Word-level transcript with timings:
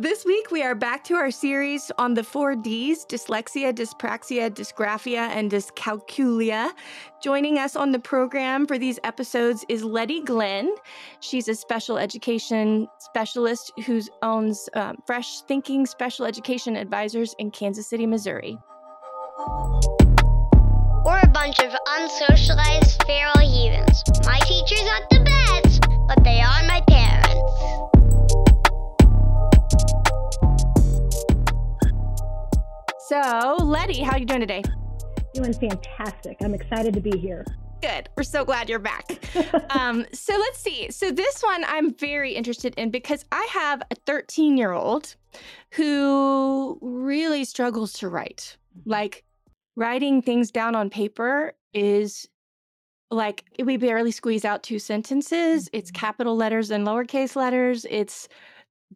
This 0.00 0.24
week, 0.24 0.50
we 0.50 0.62
are 0.62 0.74
back 0.74 1.04
to 1.04 1.14
our 1.16 1.30
series 1.30 1.92
on 1.98 2.14
the 2.14 2.24
four 2.24 2.56
Ds 2.56 3.04
dyslexia, 3.04 3.70
dyspraxia, 3.70 4.48
dysgraphia, 4.48 5.28
and 5.28 5.50
dyscalculia. 5.50 6.70
Joining 7.22 7.58
us 7.58 7.76
on 7.76 7.92
the 7.92 7.98
program 7.98 8.66
for 8.66 8.78
these 8.78 8.98
episodes 9.04 9.62
is 9.68 9.84
Leddy 9.84 10.22
Glenn. 10.22 10.74
She's 11.20 11.48
a 11.48 11.54
special 11.54 11.98
education 11.98 12.88
specialist 12.96 13.74
who 13.84 14.00
owns 14.22 14.70
um, 14.72 14.96
Fresh 15.04 15.42
Thinking 15.42 15.84
Special 15.84 16.24
Education 16.24 16.76
Advisors 16.76 17.34
in 17.38 17.50
Kansas 17.50 17.86
City, 17.86 18.06
Missouri. 18.06 18.56
We're 21.04 21.20
a 21.20 21.30
bunch 21.30 21.60
of 21.60 21.72
unsocialized 21.98 23.04
feral 23.04 23.38
heathens. 23.46 24.02
My 24.24 24.38
teachers 24.46 24.80
aren't 24.80 25.10
the 25.10 25.20
best, 25.20 25.86
but 26.08 26.24
they 26.24 26.40
are 26.40 26.66
my 26.66 26.80
parents. 26.88 27.09
So, 33.10 33.56
Leddy, 33.58 34.02
how 34.02 34.12
are 34.12 34.18
you 34.20 34.24
doing 34.24 34.38
today? 34.38 34.62
Doing 35.34 35.52
fantastic. 35.52 36.36
I'm 36.42 36.54
excited 36.54 36.94
to 36.94 37.00
be 37.00 37.18
here. 37.18 37.44
Good. 37.82 38.08
We're 38.16 38.22
so 38.22 38.44
glad 38.44 38.68
you're 38.68 38.78
back. 38.78 39.18
um, 39.70 40.06
so 40.12 40.38
let's 40.38 40.60
see. 40.60 40.92
So 40.92 41.10
this 41.10 41.42
one 41.42 41.64
I'm 41.66 41.92
very 41.92 42.34
interested 42.34 42.72
in 42.76 42.92
because 42.92 43.24
I 43.32 43.48
have 43.50 43.82
a 43.90 43.96
13 44.06 44.56
year 44.56 44.70
old 44.70 45.16
who 45.72 46.78
really 46.80 47.44
struggles 47.44 47.94
to 47.94 48.08
write. 48.08 48.56
Like 48.84 49.24
writing 49.74 50.22
things 50.22 50.52
down 50.52 50.76
on 50.76 50.88
paper 50.88 51.54
is 51.74 52.28
like 53.10 53.42
we 53.60 53.76
barely 53.76 54.12
squeeze 54.12 54.44
out 54.44 54.62
two 54.62 54.78
sentences. 54.78 55.68
It's 55.72 55.90
Mm-hmm. 55.90 55.98
capital 55.98 56.36
letters 56.36 56.70
and 56.70 56.86
lowercase 56.86 57.34
letters. 57.34 57.84
It's 57.90 58.28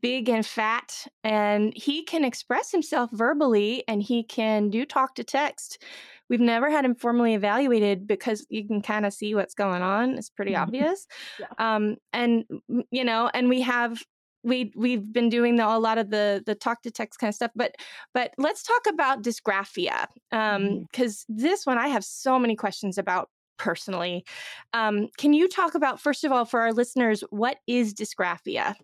big 0.00 0.28
and 0.28 0.44
fat 0.44 1.06
and 1.22 1.72
he 1.76 2.02
can 2.02 2.24
express 2.24 2.70
himself 2.72 3.10
verbally 3.12 3.84
and 3.88 4.02
he 4.02 4.22
can 4.22 4.68
do 4.70 4.84
talk 4.84 5.14
to 5.14 5.24
text 5.24 5.82
we've 6.28 6.40
never 6.40 6.70
had 6.70 6.84
him 6.84 6.94
formally 6.94 7.34
evaluated 7.34 8.06
because 8.06 8.46
you 8.48 8.66
can 8.66 8.82
kind 8.82 9.06
of 9.06 9.12
see 9.12 9.34
what's 9.34 9.54
going 9.54 9.82
on 9.82 10.18
it's 10.18 10.30
pretty 10.30 10.52
Mhm. 10.52 10.62
obvious 10.62 11.06
Yeah. 11.38 11.46
um 11.58 11.96
and 12.12 12.44
you 12.90 13.04
know 13.04 13.30
and 13.34 13.48
we 13.48 13.60
have 13.60 14.02
we 14.42 14.72
we've 14.76 15.10
been 15.12 15.28
doing 15.28 15.56
the, 15.56 15.66
a 15.66 15.78
lot 15.78 15.96
of 15.96 16.10
the 16.10 16.42
the 16.44 16.54
talk 16.54 16.82
to 16.82 16.90
text 16.90 17.18
kind 17.20 17.28
of 17.30 17.34
stuff 17.34 17.52
but 17.54 17.76
but 18.12 18.32
let's 18.36 18.62
talk 18.62 18.86
about 18.88 19.22
dysgraphia 19.22 20.06
um 20.32 20.62
Mhm. 20.62 20.80
because 20.90 21.24
this 21.28 21.64
one 21.66 21.78
i 21.78 21.88
have 21.88 22.04
so 22.04 22.38
many 22.38 22.56
questions 22.56 22.98
about 22.98 23.30
personally 23.58 24.24
um 24.72 25.08
can 25.18 25.32
you 25.32 25.48
talk 25.48 25.74
about 25.76 26.00
first 26.00 26.24
of 26.24 26.32
all 26.32 26.44
for 26.44 26.60
our 26.60 26.72
listeners 26.72 27.22
what 27.30 27.58
is 27.68 27.94
dysgraphia 27.94 28.74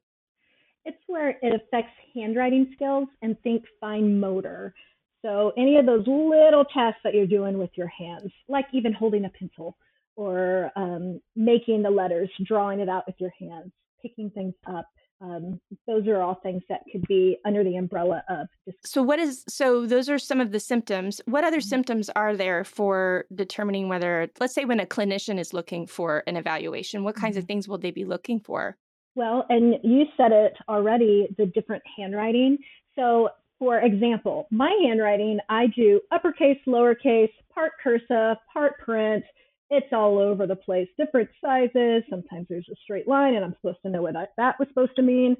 where 1.11 1.31
it 1.43 1.55
affects 1.55 1.93
handwriting 2.15 2.71
skills 2.75 3.09
and 3.23 3.41
think 3.43 3.65
fine 3.81 4.19
motor. 4.21 4.75
So, 5.23 5.53
any 5.59 5.77
of 5.77 5.85
those 5.87 6.07
little 6.07 6.65
tasks 6.65 7.01
that 7.05 7.15
you're 7.15 7.27
doing 7.27 7.59
with 7.59 7.71
your 7.75 7.89
hands, 7.89 8.33
like 8.49 8.67
even 8.73 8.93
holding 8.93 9.25
a 9.27 9.31
pencil 9.31 9.77
or 10.17 10.71
um, 10.77 11.21
making 11.37 11.83
the 11.83 11.91
letters, 11.91 12.31
drawing 12.47 12.81
it 12.81 12.89
out 12.89 13.05
with 13.07 13.17
your 13.19 13.33
hands, 13.39 13.73
picking 14.01 14.31
things 14.31 14.55
up, 14.67 14.87
um, 15.21 15.61
those 15.87 16.07
are 16.07 16.23
all 16.23 16.37
things 16.43 16.63
that 16.71 16.81
could 16.91 17.07
be 17.07 17.39
under 17.45 17.63
the 17.63 17.77
umbrella 17.77 18.25
of 18.31 18.47
So 18.85 19.03
what 19.03 19.19
is 19.19 19.45
so 19.49 19.85
those 19.85 20.09
are 20.09 20.19
some 20.19 20.41
of 20.41 20.53
the 20.53 20.61
symptoms. 20.61 21.21
What 21.27 21.45
other 21.45 21.59
Mhm. 21.59 21.63
symptoms 21.65 22.09
are 22.11 22.35
there 22.35 22.65
for 22.65 23.27
determining 23.35 23.89
whether 23.89 24.31
let's 24.41 24.55
say 24.55 24.65
when 24.65 24.81
a 24.81 24.87
clinician 24.87 25.39
is 25.39 25.53
looking 25.53 25.87
for 25.87 26.23
an 26.27 26.37
evaluation, 26.37 27.05
what 27.05 27.15
kinds 27.17 27.37
of 27.37 27.45
Mhm. 27.45 27.47
things 27.47 27.69
will 27.69 27.79
they 27.79 27.91
be 27.91 28.05
looking 28.07 28.41
for? 28.41 28.79
Well, 29.21 29.45
and 29.51 29.75
you 29.83 30.07
said 30.17 30.33
it 30.33 30.55
already 30.67 31.29
the 31.37 31.45
different 31.45 31.83
handwriting. 31.95 32.57
So, 32.97 33.29
for 33.59 33.81
example, 33.81 34.49
my 34.51 34.75
handwriting, 34.83 35.41
I 35.51 35.67
do 35.67 36.01
uppercase, 36.11 36.57
lowercase, 36.67 37.29
part 37.53 37.73
cursive, 37.83 38.39
part 38.51 38.79
print. 38.79 39.23
It's 39.69 39.93
all 39.93 40.19
over 40.19 40.47
the 40.47 40.57
place, 40.57 40.89
different 40.97 41.29
sizes. 41.39 42.03
Sometimes 42.09 42.47
there's 42.49 42.67
a 42.73 42.77
straight 42.83 43.07
line, 43.07 43.35
and 43.35 43.45
I'm 43.45 43.55
supposed 43.61 43.83
to 43.83 43.91
know 43.91 44.01
what 44.01 44.15
that, 44.15 44.31
that 44.39 44.59
was 44.59 44.69
supposed 44.69 44.97
to 44.97 45.03
mean. 45.03 45.37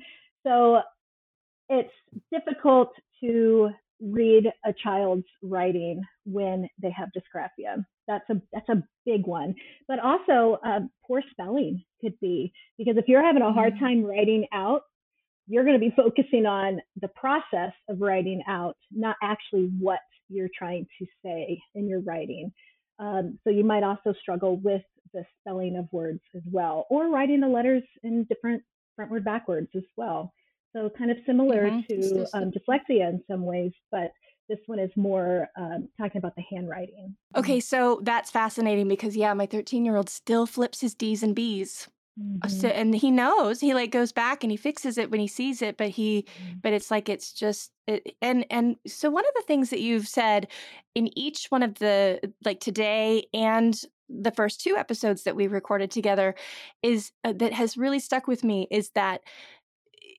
So, 0.47 0.81
it's 1.71 1.95
difficult 2.31 2.93
to 3.23 3.71
read 4.01 4.51
a 4.65 4.73
child's 4.73 5.27
writing 5.43 6.03
when 6.25 6.69
they 6.81 6.91
have 6.91 7.11
dysgraphia. 7.17 7.85
That's 8.07 8.29
a 8.31 8.41
that's 8.53 8.69
a 8.69 8.83
big 9.05 9.27
one. 9.27 9.55
But 9.89 9.99
also, 10.01 10.59
uh, 10.65 10.81
poor 11.07 11.23
spelling 11.31 11.85
could 12.01 12.19
be 12.21 12.53
because 12.79 12.97
if 12.97 13.09
you're 13.09 13.23
having 13.23 13.43
a 13.43 13.53
hard 13.53 13.75
Mhm. 13.75 13.79
time 13.79 14.05
writing 14.05 14.47
out, 14.53 14.83
you're 15.47 15.65
going 15.65 15.79
to 15.79 15.87
be 15.91 15.95
focusing 15.97 16.47
on 16.47 16.81
the 17.01 17.09
process 17.09 17.73
of 17.89 18.01
writing 18.01 18.43
out, 18.47 18.77
not 18.91 19.17
actually 19.23 19.67
what 19.79 20.01
you're 20.29 20.51
trying 20.57 20.87
to 20.99 21.07
say 21.25 21.61
in 21.75 21.89
your 21.89 22.01
writing. 22.01 22.53
Um, 22.99 23.39
so 23.45 23.51
you 23.51 23.65
might 23.65 23.83
also 23.83 24.13
struggle 24.13 24.57
with 24.57 24.83
the 25.13 25.25
spelling 25.41 25.77
of 25.77 25.89
words 25.93 26.21
as 26.37 26.43
well, 26.47 26.87
or 26.91 27.09
writing 27.09 27.41
the 27.41 27.49
letters 27.49 27.83
in 28.03 28.25
different 28.25 28.63
frontward 28.99 29.25
backwards 29.25 29.69
as 29.75 29.83
well. 29.97 30.33
So 30.75 30.89
kind 30.91 31.11
of 31.11 31.17
similar 31.27 31.71
Mhm. 31.71 31.87
To 31.89 32.27
um, 32.35 32.51
dyslexia 32.53 33.09
in 33.11 33.23
some 33.29 33.45
ways, 33.45 33.73
but 33.91 34.13
this 34.49 34.59
one 34.67 34.79
is 34.79 34.91
more 34.97 35.49
um, 35.57 35.89
talking 35.99 36.19
about 36.19 36.37
the 36.37 36.43
handwriting. 36.51 37.17
Okay, 37.37 37.61
so 37.61 38.01
that's 38.03 38.31
fascinating 38.31 38.89
because 38.89 39.17
yeah, 39.17 39.33
my 39.35 39.47
13-year-old 39.47 40.09
still 40.09 40.47
flips 40.47 40.81
his 40.81 40.95
D's 40.95 41.23
and 41.23 41.35
B's. 41.35 41.89
Mhm. 42.19 42.51
So, 42.51 42.69
and 42.69 42.95
he 42.95 43.11
knows 43.11 43.61
he 43.61 43.75
like 43.75 43.91
goes 43.91 44.13
back 44.13 44.43
and 44.45 44.51
he 44.51 44.57
fixes 44.57 44.99
it 44.99 45.11
when 45.11 45.21
he 45.21 45.27
sees 45.29 45.63
it, 45.63 45.77
but 45.77 45.89
he 45.91 46.23
Mhm. 46.23 46.63
but 46.63 46.73
it's 46.73 46.91
like 46.91 47.09
it's 47.09 47.33
just 47.33 47.73
it, 47.87 48.15
and 48.23 48.45
and 48.51 48.77
so 48.87 49.11
one 49.11 49.25
of 49.27 49.33
the 49.37 49.43
things 49.43 49.71
that 49.71 49.81
you've 49.81 50.09
said 50.09 50.49
in 50.95 51.17
each 51.19 51.47
one 51.51 51.63
of 51.63 51.75
the 51.77 52.21
like 52.45 52.61
today 52.61 53.25
and 53.35 53.83
the 54.09 54.33
first 54.33 54.61
two 54.61 54.77
episodes 54.77 55.23
that 55.23 55.37
we 55.37 55.47
recorded 55.47 55.91
together 55.91 56.35
is 56.83 57.13
uh, 57.25 57.33
that 57.33 57.53
has 57.53 57.77
really 57.77 58.01
stuck 58.01 58.27
with 58.27 58.43
me 58.43 58.67
is 58.71 58.91
that 58.91 59.23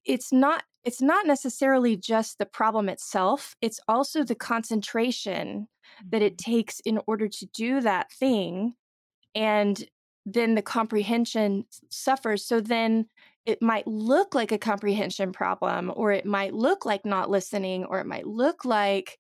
it's 0.06 0.32
not 0.32 0.64
it's 0.84 1.02
not 1.02 1.28
necessarily 1.28 1.96
just 1.96 2.38
the 2.38 2.46
problem 2.46 2.90
itself 2.90 3.56
it's 3.62 3.80
also 3.88 4.24
the 4.24 4.36
concentration 4.36 5.68
that 6.10 6.22
it 6.22 6.38
mm-hmm. 6.38 6.52
takes 6.52 6.80
in 6.82 7.00
order 7.08 7.28
to 7.28 7.46
do 7.48 7.82
that 7.82 8.12
thing 8.12 8.74
and 9.36 9.86
then 10.26 10.56
the 10.56 10.62
comprehension 10.62 11.66
suffers. 11.90 12.46
So 12.46 12.60
then 12.60 13.08
it 13.46 13.62
might 13.62 13.88
look 13.88 14.36
like 14.36 14.52
a 14.52 14.58
comprehension 14.58 15.32
problem 15.32 15.92
or 15.96 16.12
it 16.12 16.26
might 16.26 16.54
look 16.54 16.86
like 16.86 17.06
not 17.06 17.30
listening 17.30 17.86
or 17.86 18.00
it 18.00 18.06
might 18.06 18.28
look 18.28 18.66
like 18.66 19.18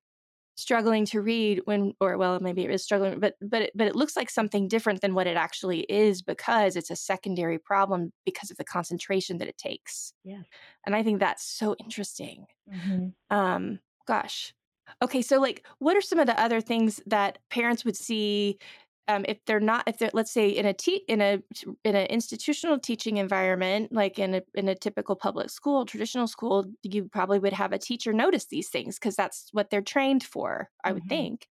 struggling 0.55 1.05
to 1.05 1.21
read 1.21 1.61
when 1.65 1.93
or 2.01 2.17
well 2.17 2.39
maybe 2.39 2.63
it 2.63 2.71
is 2.71 2.83
struggling 2.83 3.19
but 3.19 3.35
but 3.41 3.63
it, 3.63 3.71
but 3.75 3.87
it 3.87 3.95
looks 3.95 4.15
like 4.15 4.29
something 4.29 4.67
different 4.67 5.01
than 5.01 5.13
what 5.15 5.27
it 5.27 5.37
actually 5.37 5.81
is 5.81 6.21
because 6.21 6.75
it's 6.75 6.91
a 6.91 6.95
secondary 6.95 7.57
problem 7.57 8.11
because 8.25 8.51
of 8.51 8.57
the 8.57 8.63
concentration 8.63 9.37
that 9.39 9.47
it 9.47 9.57
takes. 9.57 10.13
Yeah 10.23 10.43
and 10.85 10.95
i 10.95 11.03
think 11.03 11.19
that's 11.19 11.43
so 11.43 11.75
interesting. 11.79 12.47
Mhm. 12.67 13.13
um 13.29 13.79
gosh. 14.07 14.53
Okay 15.01 15.21
so 15.21 15.39
like 15.39 15.65
what 15.79 15.95
are 15.95 16.01
some 16.01 16.19
of 16.19 16.27
the 16.27 16.39
other 16.39 16.61
things 16.61 17.01
that 17.05 17.39
parents 17.49 17.85
would 17.85 17.95
see 17.97 18.59
um, 19.07 19.25
if 19.27 19.43
they're 19.45 19.59
not 19.59 19.83
if 19.87 19.97
they're 19.97 20.11
let's 20.13 20.31
say 20.31 20.49
in 20.49 20.65
a 20.65 20.73
te- 20.73 21.03
in 21.07 21.21
a 21.21 21.41
in 21.83 21.95
an 21.95 22.05
institutional 22.07 22.79
teaching 22.79 23.17
environment 23.17 23.91
like 23.91 24.19
in 24.19 24.35
a 24.35 24.41
in 24.55 24.67
a 24.69 24.75
typical 24.75 25.15
public 25.15 25.49
school 25.49 25.85
traditional 25.85 26.27
school 26.27 26.65
you 26.83 27.05
probably 27.05 27.39
would 27.39 27.53
have 27.53 27.73
a 27.73 27.77
teacher 27.77 28.13
notice 28.13 28.45
these 28.45 28.69
things 28.69 28.97
because 28.99 29.15
that's 29.15 29.49
what 29.51 29.69
they're 29.69 29.81
trained 29.81 30.23
for 30.23 30.69
i 30.83 30.91
would 30.91 31.03
Mhm. 31.03 31.09
think 31.09 31.47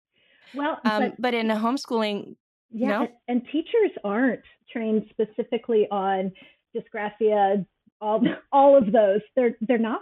Well, 0.53 0.79
um, 0.85 0.99
but 1.03 1.21
but 1.21 1.33
in 1.33 1.51
a 1.51 1.55
homeschooling 1.55 2.35
Yeah, 2.71 2.89
No? 2.91 2.99
and, 3.01 3.09
and 3.27 3.41
teachers 3.51 3.91
aren't 4.03 4.41
trained 4.71 5.05
specifically 5.09 5.87
on 5.89 6.31
dysgraphia, 6.75 7.65
all 7.99 8.21
all 8.51 8.77
of 8.77 8.91
those. 8.91 9.21
They're 9.35 9.57
they're 9.61 9.77
not, 9.79 10.01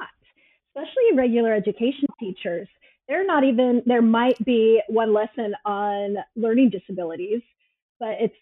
especially 0.76 1.16
regular 1.16 1.54
education 1.54 2.08
teachers. 2.20 2.68
They're 3.08 3.26
not 3.26 3.44
even. 3.44 3.84
There 3.86 4.02
might 4.02 4.44
be 4.44 4.82
one 4.90 5.14
lesson 5.14 5.54
on 5.66 6.18
learning 6.36 6.72
disabilities, 6.72 7.42
but 8.00 8.16
it's 8.20 8.36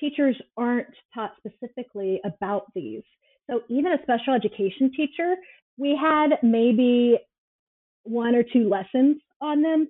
teachers 0.00 0.36
aren't 0.56 0.88
taught 1.14 1.32
specifically 1.38 2.20
about 2.24 2.64
these. 2.74 3.02
So 3.50 3.60
even 3.68 3.92
a 3.92 4.02
special 4.02 4.34
education 4.34 4.90
teacher, 4.96 5.34
we 5.76 5.96
had 5.96 6.38
maybe 6.42 7.18
one 8.04 8.34
or 8.34 8.42
two 8.42 8.68
lessons 8.68 9.18
on 9.40 9.62
them, 9.62 9.88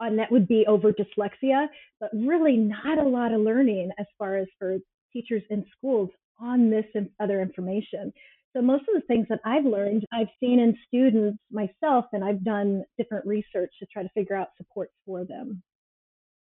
and 0.00 0.18
that 0.18 0.32
would 0.32 0.48
be 0.48 0.66
over 0.66 0.92
dyslexia 0.92 1.68
but 2.00 2.10
really 2.12 2.56
not 2.56 2.98
a 2.98 3.08
lot 3.08 3.32
of 3.32 3.40
learning 3.40 3.90
as 3.98 4.06
far 4.18 4.36
as 4.36 4.48
for 4.58 4.76
teachers 5.12 5.42
in 5.50 5.64
schools 5.78 6.10
on 6.40 6.68
this 6.68 6.84
and 6.96 7.08
other 7.20 7.40
information. 7.40 8.12
So 8.54 8.60
most 8.62 8.82
of 8.88 8.94
the 8.94 9.00
things 9.06 9.26
that 9.30 9.40
I've 9.44 9.64
learned, 9.64 10.04
I've 10.12 10.28
seen 10.38 10.60
in 10.60 10.76
students 10.86 11.38
myself, 11.50 12.04
and 12.12 12.22
I've 12.22 12.44
done 12.44 12.84
different 12.98 13.26
research 13.26 13.72
to 13.78 13.86
try 13.86 14.02
to 14.02 14.08
figure 14.10 14.36
out 14.36 14.48
supports 14.56 14.92
for 15.06 15.24
them. 15.24 15.62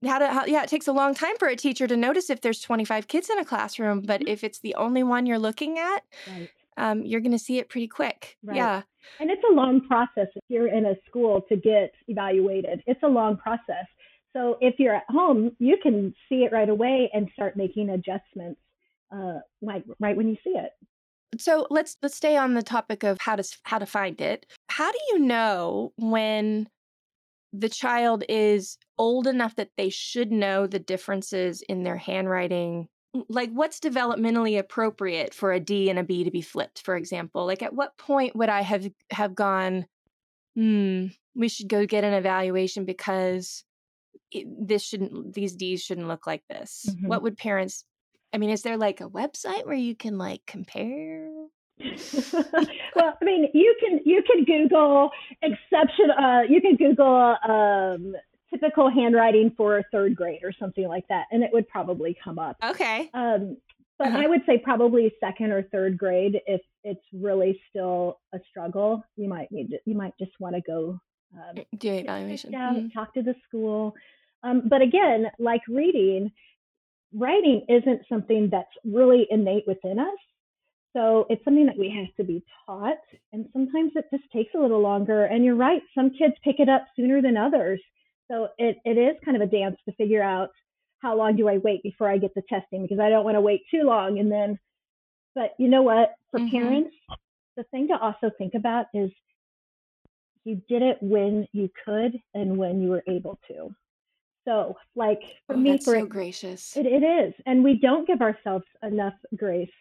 how 0.05 0.19
to 0.19 0.27
how, 0.27 0.43
yeah 0.45 0.63
it 0.63 0.67
takes 0.69 0.87
a 0.89 0.91
long 0.91 1.13
time 1.13 1.37
for 1.39 1.47
a 1.47 1.55
teacher 1.55 1.87
to 1.87 1.95
notice 1.95 2.29
if 2.29 2.41
there's 2.41 2.59
25 2.59 3.07
kids 3.07 3.29
in 3.29 3.39
a 3.39 3.45
classroom 3.45 4.01
but 4.01 4.19
Mhm. 4.19 4.27
if 4.27 4.43
it's 4.43 4.59
the 4.59 4.75
only 4.75 5.01
one 5.01 5.25
you're 5.25 5.39
looking 5.39 5.79
at 5.79 6.03
Right. 6.27 6.49
um, 6.75 7.03
you're 7.05 7.21
going 7.21 7.31
to 7.31 7.39
see 7.39 7.57
it 7.59 7.69
pretty 7.69 7.87
quick. 7.87 8.37
Right. 8.43 8.57
Yeah. 8.57 8.81
And 9.19 9.31
it's 9.31 9.43
a 9.49 9.53
long 9.53 9.79
process 9.87 10.27
if 10.35 10.43
you're 10.49 10.67
in 10.67 10.85
a 10.87 10.95
school 11.07 11.41
to 11.47 11.55
get 11.55 11.93
evaluated. 12.09 12.83
It's 12.85 13.01
a 13.03 13.07
long 13.07 13.37
process. 13.37 13.85
So 14.35 14.57
if 14.59 14.75
you're 14.79 14.95
at 14.95 15.05
home, 15.09 15.55
you 15.59 15.77
can 15.81 16.13
see 16.27 16.43
it 16.43 16.51
right 16.51 16.67
away 16.67 17.09
and 17.13 17.29
start 17.31 17.55
making 17.55 17.89
adjustments 17.91 18.59
uh, 19.15 19.39
like 19.61 19.85
right 20.01 20.17
when 20.17 20.27
you 20.27 20.35
see 20.43 20.49
it. 20.57 20.71
So 21.39 21.67
let's 21.69 21.97
let's 22.01 22.15
stay 22.17 22.37
on 22.37 22.53
the 22.53 22.63
topic 22.63 23.03
of 23.03 23.19
how 23.21 23.35
to 23.35 23.57
how 23.63 23.79
to 23.79 23.85
find 23.85 24.19
it. 24.21 24.45
How 24.69 24.91
do 24.91 24.97
you 25.11 25.19
know 25.19 25.93
when 25.97 26.67
the 27.53 27.69
child 27.69 28.23
is 28.29 28.77
old 28.97 29.27
enough 29.27 29.55
that 29.55 29.69
they 29.77 29.89
should 29.89 30.31
know 30.31 30.67
the 30.67 30.79
differences 30.79 31.61
in 31.63 31.83
their 31.83 31.97
handwriting 31.97 32.87
like 33.29 33.51
what's 33.51 33.79
developmentally 33.79 34.57
appropriate 34.57 35.33
for 35.35 35.51
a 35.53 35.59
d 35.59 35.89
and 35.89 35.99
a 35.99 36.03
b 36.03 36.23
to 36.23 36.31
be 36.31 36.41
flipped 36.41 36.81
for 36.81 36.95
example 36.95 37.45
like 37.45 37.61
at 37.61 37.73
what 37.73 37.95
point 37.97 38.35
would 38.35 38.49
i 38.49 38.61
have 38.61 38.89
have 39.11 39.35
gone 39.35 39.85
hmm 40.55 41.07
we 41.35 41.49
should 41.49 41.67
go 41.69 41.85
get 41.85 42.03
an 42.03 42.13
evaluation 42.13 42.85
because 42.85 43.63
it, 44.31 44.47
this 44.67 44.83
shouldn't 44.83 45.33
these 45.33 45.55
d's 45.55 45.83
shouldn't 45.83 46.07
look 46.07 46.27
like 46.27 46.43
this 46.49 46.95
Mhm. 46.99 47.07
what 47.07 47.21
would 47.23 47.37
parents 47.37 47.85
i 48.33 48.37
mean 48.37 48.49
is 48.49 48.61
there 48.63 48.77
like 48.77 48.99
a 49.01 49.09
website 49.09 49.65
where 49.65 49.75
you 49.75 49.95
can 49.95 50.17
like 50.17 50.41
compare 50.45 51.29
well, 52.95 53.17
I 53.19 53.25
mean, 53.25 53.49
you 53.53 53.75
can 53.79 53.99
you 54.05 54.23
can 54.23 54.45
Google 54.45 55.09
exception. 55.41 56.11
Uh, 56.11 56.41
you 56.47 56.61
can 56.61 56.75
Google 56.75 57.35
um, 57.47 58.15
typical 58.49 58.89
handwriting 58.89 59.51
for 59.57 59.79
a 59.79 59.83
third 59.91 60.15
grade 60.15 60.41
or 60.43 60.53
something 60.57 60.87
like 60.87 61.05
that, 61.09 61.25
and 61.31 61.43
it 61.43 61.49
would 61.51 61.67
probably 61.67 62.15
come 62.23 62.37
up. 62.39 62.57
okay 62.63 63.09
Um, 63.13 63.57
but 63.97 64.07
Uh-huh. 64.09 64.19
I 64.19 64.27
would 64.27 64.41
say 64.45 64.59
probably 64.59 65.11
second 65.19 65.51
or 65.51 65.63
third 65.63 65.97
grade 65.97 66.41
if 66.47 66.61
it's 66.83 67.03
really 67.11 67.59
still 67.69 68.19
a 68.33 68.39
struggle. 68.49 69.03
You 69.17 69.27
might 69.27 69.51
need 69.51 69.71
to, 69.71 69.79
you 69.85 69.95
might 69.95 70.13
just 70.19 70.31
want 70.39 70.55
to 70.55 70.61
go 70.61 70.99
um, 71.35 71.63
do 71.77 71.89
an 71.89 71.99
evaluation 72.05 72.53
out, 72.55 72.75
Mhm. 72.75 72.93
talk 72.93 73.13
to 73.15 73.23
the 73.23 73.35
school. 73.47 73.95
Um, 74.43 74.61
but 74.69 74.81
again, 74.81 75.31
like 75.39 75.61
reading, 75.67 76.31
writing 77.13 77.65
isn't 77.69 78.01
something 78.09 78.49
that's 78.51 78.71
really 78.83 79.27
innate 79.29 79.65
within 79.67 79.99
us. 79.99 80.17
So 80.95 81.25
it's 81.29 81.43
something 81.43 81.65
that 81.65 81.77
we 81.77 81.89
have 81.89 82.13
to 82.17 82.23
be 82.23 82.43
taught. 82.65 82.97
And 83.31 83.47
sometimes 83.53 83.93
it 83.95 84.05
just 84.11 84.31
takes 84.31 84.53
a 84.55 84.59
little 84.59 84.81
longer. 84.81 85.25
And 85.25 85.43
you're 85.43 85.55
right, 85.55 85.81
some 85.95 86.11
kids 86.11 86.35
pick 86.43 86.59
it 86.59 86.69
up 86.69 86.85
sooner 86.95 87.21
than 87.21 87.35
others. 87.37 87.81
So 88.29 88.49
it, 88.57 88.77
it 88.85 88.97
is 88.97 89.15
kind 89.25 89.35
of 89.35 89.41
a 89.47 89.51
dance 89.51 89.77
to 89.87 89.95
figure 89.95 90.23
out 90.23 90.49
how 90.99 91.15
long 91.17 91.35
do 91.35 91.49
I 91.49 91.57
wait 91.57 91.83
before 91.83 92.09
I 92.09 92.17
get 92.17 92.33
the 92.35 92.43
testing 92.47 92.83
because 92.83 92.99
I 92.99 93.09
don't 93.09 93.25
want 93.25 93.35
to 93.35 93.41
wait 93.41 93.61
too 93.69 93.83
long. 93.83 94.19
And 94.19 94.31
then, 94.31 94.59
but 95.35 95.51
you 95.57 95.67
know 95.67 95.81
what? 95.81 96.13
For 96.31 96.39
Mhm. 96.39 96.49
parents, 96.51 96.95
the 97.57 97.63
thing 97.65 97.87
to 97.89 97.97
also 97.97 98.31
think 98.37 98.53
about 98.53 98.85
is 98.93 99.11
you 100.45 100.61
did 100.67 100.81
it 100.81 100.97
when 101.01 101.47
you 101.53 101.69
could 101.85 102.19
and 102.33 102.57
when 102.57 102.81
you 102.81 102.89
were 102.89 103.03
able 103.07 103.39
to. 103.47 103.73
So, 104.45 104.75
like 104.95 105.21
for 105.47 105.55
oh, 105.55 105.59
me, 105.59 105.77
for 105.77 105.99
so 105.99 106.05
gracious 106.05 106.75
it, 106.75 106.85
it 106.85 107.03
is, 107.03 107.33
and 107.45 107.63
we 107.63 107.79
don't 107.79 108.05
give 108.07 108.21
ourselves 108.21 108.65
enough 108.81 109.13
grace. 109.35 109.71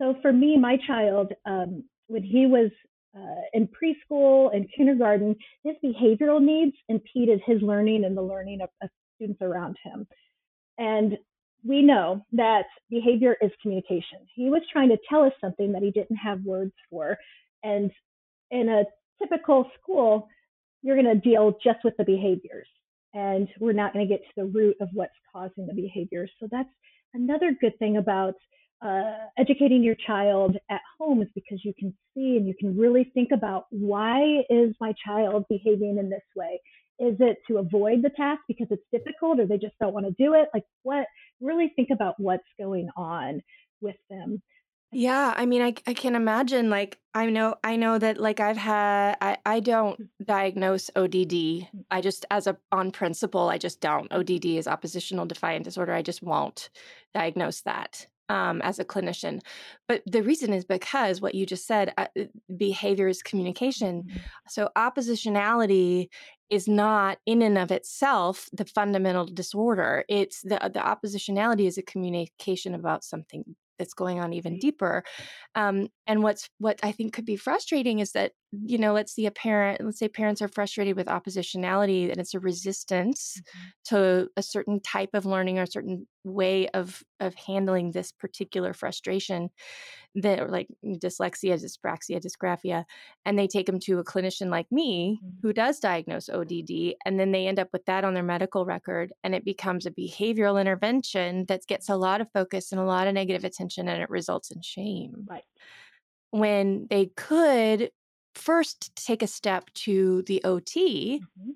So 0.00 0.16
for 0.22 0.32
me, 0.32 0.58
my 0.58 0.78
child, 0.86 1.32
um, 1.44 1.84
when 2.08 2.22
he 2.22 2.46
was 2.46 2.70
uh, 3.16 3.42
in 3.52 3.68
preschool 3.68 4.54
and 4.54 4.66
kindergarten, 4.74 5.36
his 5.62 5.76
behavioral 5.84 6.40
needs 6.40 6.76
impeded 6.88 7.40
his 7.44 7.60
learning 7.62 8.04
and 8.04 8.16
the 8.16 8.22
learning 8.22 8.62
of, 8.62 8.70
of 8.82 8.88
students 9.16 9.42
around 9.42 9.76
him. 9.84 10.06
And 10.78 11.18
we 11.64 11.82
know 11.82 12.24
that 12.32 12.64
behavior 12.88 13.36
is 13.42 13.50
communication. 13.60 14.18
He 14.34 14.48
was 14.48 14.62
trying 14.72 14.88
to 14.88 14.98
tell 15.08 15.22
us 15.22 15.32
something 15.40 15.72
that 15.72 15.82
he 15.82 15.90
didn't 15.90 16.16
have 16.16 16.42
words 16.42 16.72
for. 16.88 17.18
And 17.62 17.90
in 18.50 18.68
a 18.68 18.84
typical 19.22 19.70
school, 19.80 20.28
you're 20.82 21.00
going 21.00 21.14
to 21.14 21.20
deal 21.20 21.58
just 21.62 21.80
with 21.84 21.94
the 21.98 22.04
behaviors 22.04 22.66
and 23.14 23.48
we're 23.58 23.72
not 23.72 23.92
going 23.92 24.06
to 24.06 24.08
get 24.08 24.22
to 24.24 24.32
the 24.36 24.44
root 24.44 24.76
of 24.80 24.88
what's 24.92 25.12
causing 25.32 25.66
the 25.66 25.74
behavior. 25.74 26.26
So 26.38 26.48
that's 26.50 26.68
another 27.14 27.56
good 27.60 27.78
thing 27.78 27.96
about 27.96 28.34
uh, 28.82 29.26
educating 29.38 29.82
your 29.82 29.96
child 30.06 30.56
at 30.70 30.80
home 30.98 31.20
is 31.20 31.28
because 31.34 31.60
you 31.64 31.74
can 31.78 31.94
see 32.14 32.36
and 32.36 32.46
you 32.46 32.54
can 32.58 32.78
really 32.78 33.10
think 33.12 33.30
about 33.32 33.66
why 33.70 34.42
is 34.48 34.74
my 34.80 34.94
child 35.04 35.44
behaving 35.50 35.98
in 35.98 36.08
this 36.08 36.22
way? 36.34 36.60
Is 36.98 37.16
it 37.20 37.38
to 37.48 37.58
avoid 37.58 38.02
the 38.02 38.10
task 38.10 38.40
because 38.48 38.68
it's 38.70 38.82
difficult 38.92 39.40
or 39.40 39.46
they 39.46 39.58
just 39.58 39.78
don't 39.80 39.92
want 39.92 40.06
to 40.06 40.12
do 40.12 40.34
it? 40.34 40.48
Like 40.54 40.64
what, 40.82 41.06
really 41.40 41.72
think 41.76 41.88
about 41.90 42.14
what's 42.18 42.44
going 42.58 42.88
on 42.96 43.42
with 43.80 43.96
them. 44.08 44.42
Yeah, 44.92 45.34
I 45.36 45.46
mean, 45.46 45.62
I 45.62 45.74
I 45.86 45.94
can 45.94 46.16
imagine. 46.16 46.68
Like, 46.68 46.98
I 47.14 47.26
know, 47.30 47.54
I 47.62 47.76
know 47.76 47.98
that. 47.98 48.18
Like, 48.18 48.40
I've 48.40 48.56
had, 48.56 49.16
I 49.20 49.36
I 49.46 49.60
don't 49.60 50.10
diagnose 50.24 50.90
ODD. 50.96 51.68
I 51.90 52.00
just, 52.00 52.26
as 52.30 52.46
a 52.48 52.56
on 52.72 52.90
principle, 52.90 53.48
I 53.48 53.58
just 53.58 53.80
don't. 53.80 54.12
ODD 54.12 54.56
is 54.58 54.66
oppositional 54.66 55.26
defiant 55.26 55.64
disorder. 55.64 55.92
I 55.92 56.02
just 56.02 56.22
won't 56.22 56.70
diagnose 57.14 57.60
that 57.62 58.08
um, 58.28 58.60
as 58.62 58.80
a 58.80 58.84
clinician. 58.84 59.40
But 59.86 60.02
the 60.06 60.22
reason 60.24 60.52
is 60.52 60.64
because 60.64 61.20
what 61.20 61.36
you 61.36 61.46
just 61.46 61.66
said, 61.68 61.94
uh, 61.96 62.08
behavior 62.56 63.06
is 63.06 63.22
communication. 63.22 64.06
So 64.48 64.70
oppositionality 64.76 66.08
is 66.50 66.66
not 66.66 67.18
in 67.26 67.42
and 67.42 67.58
of 67.58 67.70
itself 67.70 68.48
the 68.52 68.64
fundamental 68.64 69.24
disorder. 69.26 70.04
It's 70.08 70.42
the 70.42 70.58
the 70.74 70.80
oppositionality 70.80 71.66
is 71.68 71.78
a 71.78 71.82
communication 71.82 72.74
about 72.74 73.04
something 73.04 73.54
that's 73.80 73.94
going 73.94 74.20
on 74.20 74.32
even 74.32 74.60
deeper. 74.60 75.02
Um, 75.56 75.88
and 76.06 76.22
what's 76.22 76.48
what 76.58 76.78
I 76.84 76.92
think 76.92 77.12
could 77.12 77.24
be 77.24 77.36
frustrating 77.36 77.98
is 77.98 78.12
that 78.12 78.32
you 78.52 78.78
know, 78.78 78.92
let's 78.92 79.12
see 79.12 79.26
a 79.26 79.30
parent, 79.30 79.80
let's 79.80 79.98
say 79.98 80.08
parents 80.08 80.42
are 80.42 80.48
frustrated 80.48 80.96
with 80.96 81.06
oppositionality, 81.06 82.10
and 82.10 82.20
it's 82.20 82.34
a 82.34 82.40
resistance 82.40 83.40
to 83.84 84.28
a 84.36 84.42
certain 84.42 84.80
type 84.80 85.10
of 85.14 85.24
learning 85.24 85.58
or 85.58 85.62
a 85.62 85.66
certain 85.68 86.06
way 86.24 86.68
of 86.70 87.02
of 87.20 87.34
handling 87.34 87.92
this 87.92 88.12
particular 88.12 88.72
frustration 88.74 89.50
that 90.14 90.40
or 90.40 90.48
like 90.48 90.68
dyslexia 90.84 91.54
dyspraxia 91.54 92.20
dysgraphia 92.20 92.84
and 93.24 93.38
they 93.38 93.46
take 93.46 93.66
them 93.66 93.78
to 93.80 93.98
a 93.98 94.04
clinician 94.04 94.50
like 94.50 94.70
me 94.72 95.20
Mhm. 95.20 95.42
who 95.42 95.52
does 95.52 95.80
diagnose 95.80 96.28
odd 96.28 96.52
and 97.06 97.18
then 97.20 97.32
they 97.32 97.46
end 97.46 97.58
up 97.58 97.68
with 97.72 97.84
that 97.86 98.04
on 98.04 98.14
their 98.14 98.22
medical 98.22 98.66
record 98.66 99.12
and 99.24 99.34
it 99.34 99.44
becomes 99.44 99.86
a 99.86 99.90
behavioral 99.90 100.60
intervention 100.60 101.46
that 101.46 101.66
gets 101.66 101.88
a 101.88 101.96
lot 101.96 102.20
of 102.20 102.30
focus 102.32 102.72
and 102.72 102.80
a 102.80 102.84
lot 102.84 103.06
of 103.08 103.14
negative 103.14 103.44
attention 103.44 103.88
and 103.88 104.02
it 104.02 104.10
results 104.10 104.50
in 104.50 104.60
shame 104.62 105.28
Right. 105.28 105.44
when 106.30 106.86
they 106.90 107.06
could 107.16 107.90
first 108.34 108.94
take 108.96 109.22
a 109.22 109.26
step 109.26 109.70
to 109.74 110.22
the 110.22 110.40
ot 110.44 110.76
Mhm. 111.18 111.52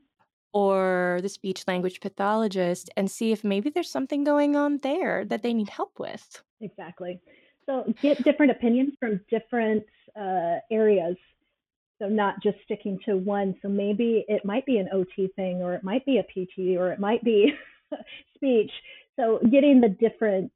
Or 0.55 1.19
the 1.21 1.29
speech 1.29 1.65
language 1.67 2.01
pathologist 2.01 2.89
and 2.97 3.11
see 3.11 3.33
if 3.33 3.45
maybe 3.45 3.69
there's 3.69 3.91
something 3.91 4.25
going 4.25 4.57
on 4.57 4.79
there 4.83 5.25
that 5.27 5.43
they 5.43 5.53
need 5.53 5.69
help 5.69 5.99
with 5.99 6.43
Exactly. 6.65 7.21
So 7.67 7.93
get 8.03 8.23
different 8.25 8.53
opinions 8.53 8.95
from 8.99 9.21
different 9.31 9.85
uh, 10.19 10.57
areas. 10.71 11.17
So 12.01 12.09
not 12.09 12.43
just 12.43 12.57
sticking 12.65 12.99
to 13.07 13.17
one. 13.17 13.55
So 13.63 13.69
maybe 13.69 14.25
it 14.29 14.45
might 14.45 14.67
be 14.67 14.79
an 14.79 14.89
OT 14.93 15.29
thing, 15.37 15.63
or 15.63 15.75
it 15.75 15.85
might 15.85 16.05
be 16.05 16.19
a 16.19 16.23
PT, 16.23 16.77
or 16.77 16.93
it 16.93 16.99
might 16.99 17.23
be 17.23 17.53
speech. 18.35 18.71
So 19.17 19.39
getting 19.51 19.81
the 19.81 19.89
different, 19.89 20.51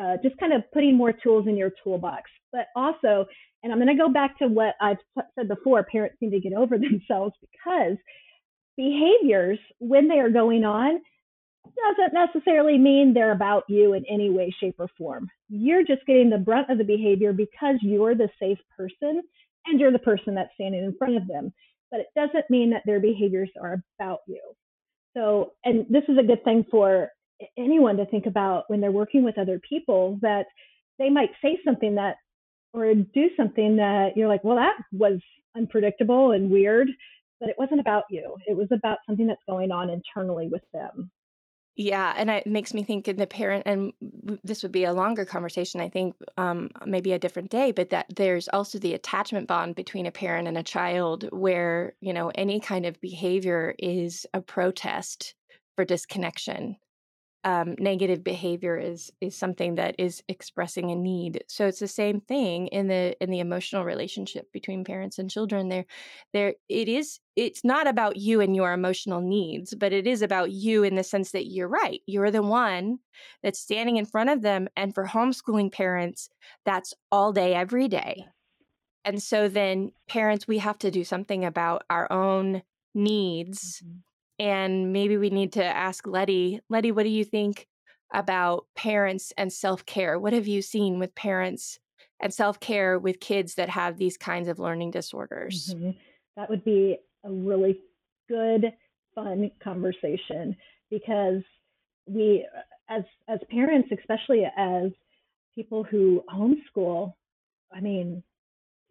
uh, 0.00 0.16
just 0.22 0.38
kind 0.38 0.52
of 0.52 0.62
putting 0.72 0.96
more 0.96 1.12
tools 1.12 1.46
in 1.46 1.56
your 1.56 1.72
toolbox. 1.84 2.30
But 2.52 2.68
also, 2.74 3.26
and 3.62 3.72
I'm 3.72 3.78
going 3.78 3.94
to 3.94 4.02
go 4.02 4.08
back 4.08 4.38
to 4.38 4.46
what 4.46 4.74
I've 4.80 4.96
said 5.34 5.48
before, 5.48 5.82
parents 5.84 6.16
need 6.20 6.30
to 6.30 6.40
get 6.40 6.54
over 6.54 6.78
themselves 6.78 7.34
because 7.40 7.98
behaviors, 8.78 9.58
when 9.80 10.08
they 10.08 10.20
are 10.20 10.30
going 10.30 10.64
on, 10.64 11.00
doesn't 11.96 12.14
necessarily 12.14 12.78
mean 12.78 13.12
they're 13.12 13.32
about 13.32 13.64
you 13.68 13.92
in 13.92 14.04
any 14.08 14.30
way, 14.30 14.54
shape, 14.58 14.76
or 14.78 14.88
form. 14.96 15.28
You're 15.48 15.84
just 15.84 16.06
getting 16.06 16.30
the 16.30 16.38
brunt 16.38 16.70
of 16.70 16.78
the 16.78 16.84
behavior 16.84 17.32
because 17.32 17.76
you're 17.82 18.14
the 18.14 18.30
safe 18.40 18.58
person 18.76 19.22
and 19.66 19.78
you're 19.78 19.92
the 19.92 19.98
person 19.98 20.34
that's 20.34 20.54
standing 20.54 20.82
in 20.82 20.96
front 20.96 21.16
of 21.16 21.26
them. 21.26 21.52
But 21.90 22.00
it 22.00 22.06
doesn't 22.16 22.48
mean 22.48 22.70
that 22.70 22.82
their 22.86 23.00
behaviors 23.00 23.50
are 23.60 23.82
about 23.98 24.20
you. 24.26 24.40
So, 25.16 25.52
and 25.64 25.86
this 25.90 26.04
is 26.08 26.18
a 26.18 26.26
good 26.26 26.44
thing 26.44 26.64
for 26.70 27.10
anyone 27.56 27.96
to 27.96 28.06
think 28.06 28.26
about 28.26 28.64
when 28.68 28.80
they're 28.80 28.92
working 28.92 29.24
with 29.24 29.38
other 29.38 29.60
people 29.68 30.18
that 30.22 30.46
they 30.98 31.10
might 31.10 31.30
say 31.42 31.58
something 31.64 31.96
that 31.96 32.16
or 32.72 32.94
do 32.94 33.30
something 33.36 33.76
that 33.76 34.10
you're 34.16 34.28
like, 34.28 34.44
well, 34.44 34.56
that 34.56 34.76
was 34.92 35.20
unpredictable 35.56 36.32
and 36.32 36.50
weird, 36.50 36.88
but 37.40 37.48
it 37.48 37.56
wasn't 37.58 37.80
about 37.80 38.04
you. 38.10 38.36
It 38.46 38.56
was 38.56 38.68
about 38.72 38.98
something 39.06 39.26
that's 39.26 39.42
going 39.48 39.70
on 39.70 39.90
internally 39.90 40.48
with 40.48 40.62
them. 40.72 41.10
Yeah, 41.80 42.12
and 42.16 42.28
it 42.28 42.44
makes 42.44 42.74
me 42.74 42.82
think 42.82 43.06
in 43.06 43.18
the 43.18 43.26
parent, 43.28 43.62
and 43.64 43.92
this 44.42 44.64
would 44.64 44.72
be 44.72 44.82
a 44.82 44.92
longer 44.92 45.24
conversation, 45.24 45.80
I 45.80 45.88
think, 45.88 46.16
um, 46.36 46.70
maybe 46.84 47.12
a 47.12 47.20
different 47.20 47.50
day, 47.50 47.70
but 47.70 47.90
that 47.90 48.06
there's 48.16 48.48
also 48.48 48.80
the 48.80 48.94
attachment 48.94 49.46
bond 49.46 49.76
between 49.76 50.04
a 50.04 50.10
parent 50.10 50.48
and 50.48 50.58
a 50.58 50.62
child 50.64 51.28
where, 51.30 51.94
you 52.00 52.12
know, 52.12 52.32
any 52.34 52.58
kind 52.58 52.84
of 52.84 53.00
behavior 53.00 53.76
is 53.78 54.26
a 54.34 54.40
protest 54.40 55.36
for 55.76 55.84
disconnection. 55.84 56.76
Um, 57.44 57.76
negative 57.78 58.24
behavior 58.24 58.76
is 58.76 59.12
is 59.20 59.36
something 59.36 59.76
that 59.76 59.94
is 59.98 60.22
expressing 60.28 60.90
a 60.90 60.96
need. 60.96 61.44
So 61.46 61.66
it's 61.66 61.78
the 61.78 61.88
same 61.88 62.20
thing 62.20 62.66
in 62.68 62.88
the 62.88 63.16
in 63.22 63.30
the 63.30 63.38
emotional 63.38 63.84
relationship 63.84 64.50
between 64.52 64.84
parents 64.84 65.18
and 65.18 65.30
children. 65.30 65.68
There, 65.68 65.86
there 66.32 66.54
it 66.68 66.88
is. 66.88 67.20
It's 67.36 67.64
not 67.64 67.86
about 67.86 68.16
you 68.16 68.40
and 68.40 68.56
your 68.56 68.72
emotional 68.72 69.20
needs, 69.20 69.74
but 69.74 69.92
it 69.92 70.06
is 70.06 70.22
about 70.22 70.50
you 70.50 70.82
in 70.82 70.96
the 70.96 71.04
sense 71.04 71.30
that 71.30 71.46
you're 71.46 71.68
right. 71.68 72.00
You're 72.06 72.32
the 72.32 72.42
one 72.42 72.98
that's 73.42 73.60
standing 73.60 73.96
in 73.96 74.06
front 74.06 74.30
of 74.30 74.42
them. 74.42 74.68
And 74.76 74.92
for 74.92 75.06
homeschooling 75.06 75.72
parents, 75.72 76.30
that's 76.64 76.92
all 77.12 77.32
day, 77.32 77.54
every 77.54 77.86
day. 77.86 78.26
And 79.04 79.22
so 79.22 79.48
then 79.48 79.92
parents, 80.08 80.48
we 80.48 80.58
have 80.58 80.78
to 80.78 80.90
do 80.90 81.04
something 81.04 81.44
about 81.44 81.84
our 81.88 82.10
own 82.12 82.62
needs. 82.94 83.82
Mm-hmm 83.84 83.98
and 84.38 84.92
maybe 84.92 85.16
we 85.16 85.30
need 85.30 85.52
to 85.54 85.64
ask 85.64 86.06
Leddy. 86.06 86.60
Leddy, 86.68 86.92
what 86.92 87.02
do 87.02 87.08
you 87.08 87.24
think 87.24 87.66
about 88.12 88.66
parents 88.76 89.32
and 89.36 89.52
self 89.52 89.84
care? 89.84 90.18
What 90.18 90.32
have 90.32 90.46
you 90.46 90.62
seen 90.62 90.98
with 90.98 91.14
parents 91.14 91.78
and 92.20 92.32
self 92.32 92.60
care 92.60 92.98
with 92.98 93.20
kids 93.20 93.54
that 93.54 93.68
have 93.68 93.98
these 93.98 94.16
kinds 94.16 94.48
of 94.48 94.58
learning 94.58 94.92
disorders? 94.92 95.74
Mm-hmm. 95.74 95.90
That 96.36 96.48
would 96.48 96.64
be 96.64 96.98
a 97.24 97.30
really 97.30 97.78
good, 98.28 98.72
fun 99.14 99.50
conversation 99.62 100.56
because 100.90 101.42
we, 102.06 102.46
as 102.88 103.02
as 103.28 103.40
parents, 103.50 103.88
especially 103.98 104.44
as 104.56 104.90
people 105.54 105.82
who 105.82 106.22
homeschool, 106.32 107.14
I 107.74 107.80
mean, 107.80 108.22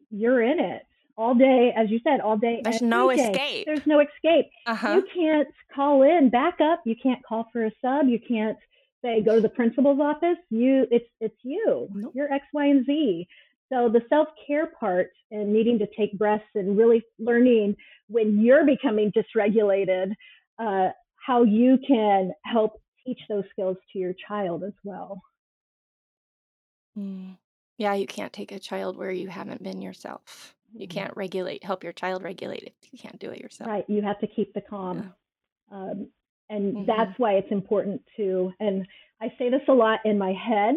you're 0.09 0.41
in 0.41 0.59
it 0.59 0.83
all 1.17 1.33
day, 1.33 1.73
as 1.75 1.89
you 1.89 1.99
said, 2.03 2.19
all 2.21 2.37
day. 2.37 2.61
There's 2.63 2.81
no 2.81 3.13
day. 3.13 3.31
escape. 3.31 3.65
There's 3.65 3.87
no 3.87 3.99
escape. 3.99 4.49
Uh-huh. 4.65 4.95
You 4.95 5.07
can't 5.13 5.47
call 5.73 6.03
in 6.03 6.29
backup. 6.29 6.81
You 6.85 6.95
can't 7.01 7.23
call 7.27 7.47
for 7.51 7.65
a 7.65 7.71
sub. 7.81 8.07
You 8.07 8.19
can't 8.19 8.57
say 9.03 9.21
go 9.21 9.35
to 9.35 9.41
the 9.41 9.49
principal's 9.49 9.99
office. 9.99 10.37
You, 10.49 10.85
it's 10.91 11.09
it's 11.19 11.37
you. 11.43 11.89
Nope. 11.93 12.13
You're 12.15 12.31
X, 12.31 12.45
Y, 12.53 12.65
and 12.65 12.85
Z. 12.85 13.27
So 13.71 13.89
the 13.89 14.01
self 14.09 14.29
care 14.45 14.67
part 14.79 15.09
and 15.31 15.51
needing 15.51 15.79
to 15.79 15.87
take 15.97 16.17
breaths 16.17 16.45
and 16.55 16.77
really 16.77 17.03
learning 17.19 17.75
when 18.07 18.39
you're 18.39 18.65
becoming 18.65 19.11
dysregulated, 19.11 20.13
uh, 20.59 20.89
how 21.15 21.43
you 21.43 21.77
can 21.85 22.31
help 22.45 22.81
teach 23.05 23.19
those 23.27 23.43
skills 23.51 23.77
to 23.91 23.99
your 23.99 24.13
child 24.27 24.63
as 24.63 24.73
well. 24.83 25.21
Mm. 26.97 27.37
Yeah, 27.77 27.93
you 27.93 28.07
can't 28.07 28.33
take 28.33 28.51
a 28.51 28.59
child 28.59 28.97
where 28.97 29.11
you 29.11 29.27
haven't 29.27 29.63
been 29.63 29.81
yourself. 29.81 30.55
You 30.73 30.87
mm-hmm. 30.87 30.97
can't 30.97 31.17
regulate, 31.17 31.63
help 31.63 31.83
your 31.83 31.93
child 31.93 32.23
regulate 32.23 32.63
if 32.63 32.91
you 32.91 32.99
can't 32.99 33.19
do 33.19 33.29
it 33.29 33.39
yourself. 33.39 33.69
Right. 33.69 33.85
You 33.87 34.01
have 34.01 34.19
to 34.19 34.27
keep 34.27 34.53
the 34.53 34.61
calm. 34.61 35.13
Yeah. 35.71 35.77
Um, 35.77 36.07
and 36.49 36.75
mm-hmm. 36.75 36.85
that's 36.85 37.17
why 37.17 37.33
it's 37.33 37.51
important 37.51 38.01
to, 38.17 38.51
and 38.59 38.87
I 39.21 39.33
say 39.37 39.49
this 39.49 39.61
a 39.67 39.73
lot 39.73 39.99
in 40.05 40.17
my 40.17 40.33
head 40.33 40.75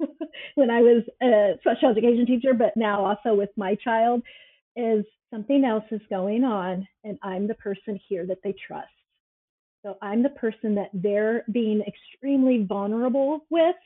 when 0.54 0.70
I 0.70 0.80
was 0.80 1.04
a 1.22 1.58
special 1.60 1.90
education 1.90 2.26
teacher, 2.26 2.54
but 2.54 2.76
now 2.76 3.04
also 3.04 3.34
with 3.34 3.50
my 3.56 3.74
child, 3.76 4.22
is 4.76 5.04
something 5.32 5.64
else 5.64 5.84
is 5.90 6.00
going 6.08 6.44
on, 6.44 6.86
and 7.04 7.18
I'm 7.22 7.48
the 7.48 7.54
person 7.54 8.00
here 8.08 8.26
that 8.26 8.38
they 8.42 8.54
trust. 8.66 8.88
So 9.84 9.96
I'm 10.02 10.22
the 10.22 10.30
person 10.30 10.74
that 10.76 10.90
they're 10.92 11.44
being 11.52 11.82
extremely 11.82 12.64
vulnerable 12.64 13.44
with. 13.50 13.76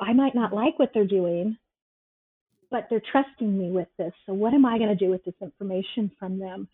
I 0.00 0.12
might 0.12 0.34
not 0.34 0.52
like 0.52 0.78
what 0.78 0.90
they're 0.94 1.06
doing, 1.06 1.56
but 2.70 2.86
they're 2.90 3.02
trusting 3.12 3.58
me 3.58 3.70
with 3.70 3.88
this. 3.98 4.12
So 4.26 4.32
what 4.32 4.54
am 4.54 4.64
I 4.64 4.78
going 4.78 4.90
to 4.90 4.96
do 4.96 5.10
with 5.10 5.24
this 5.24 5.34
information 5.40 6.10
from 6.18 6.38
them? 6.38 6.68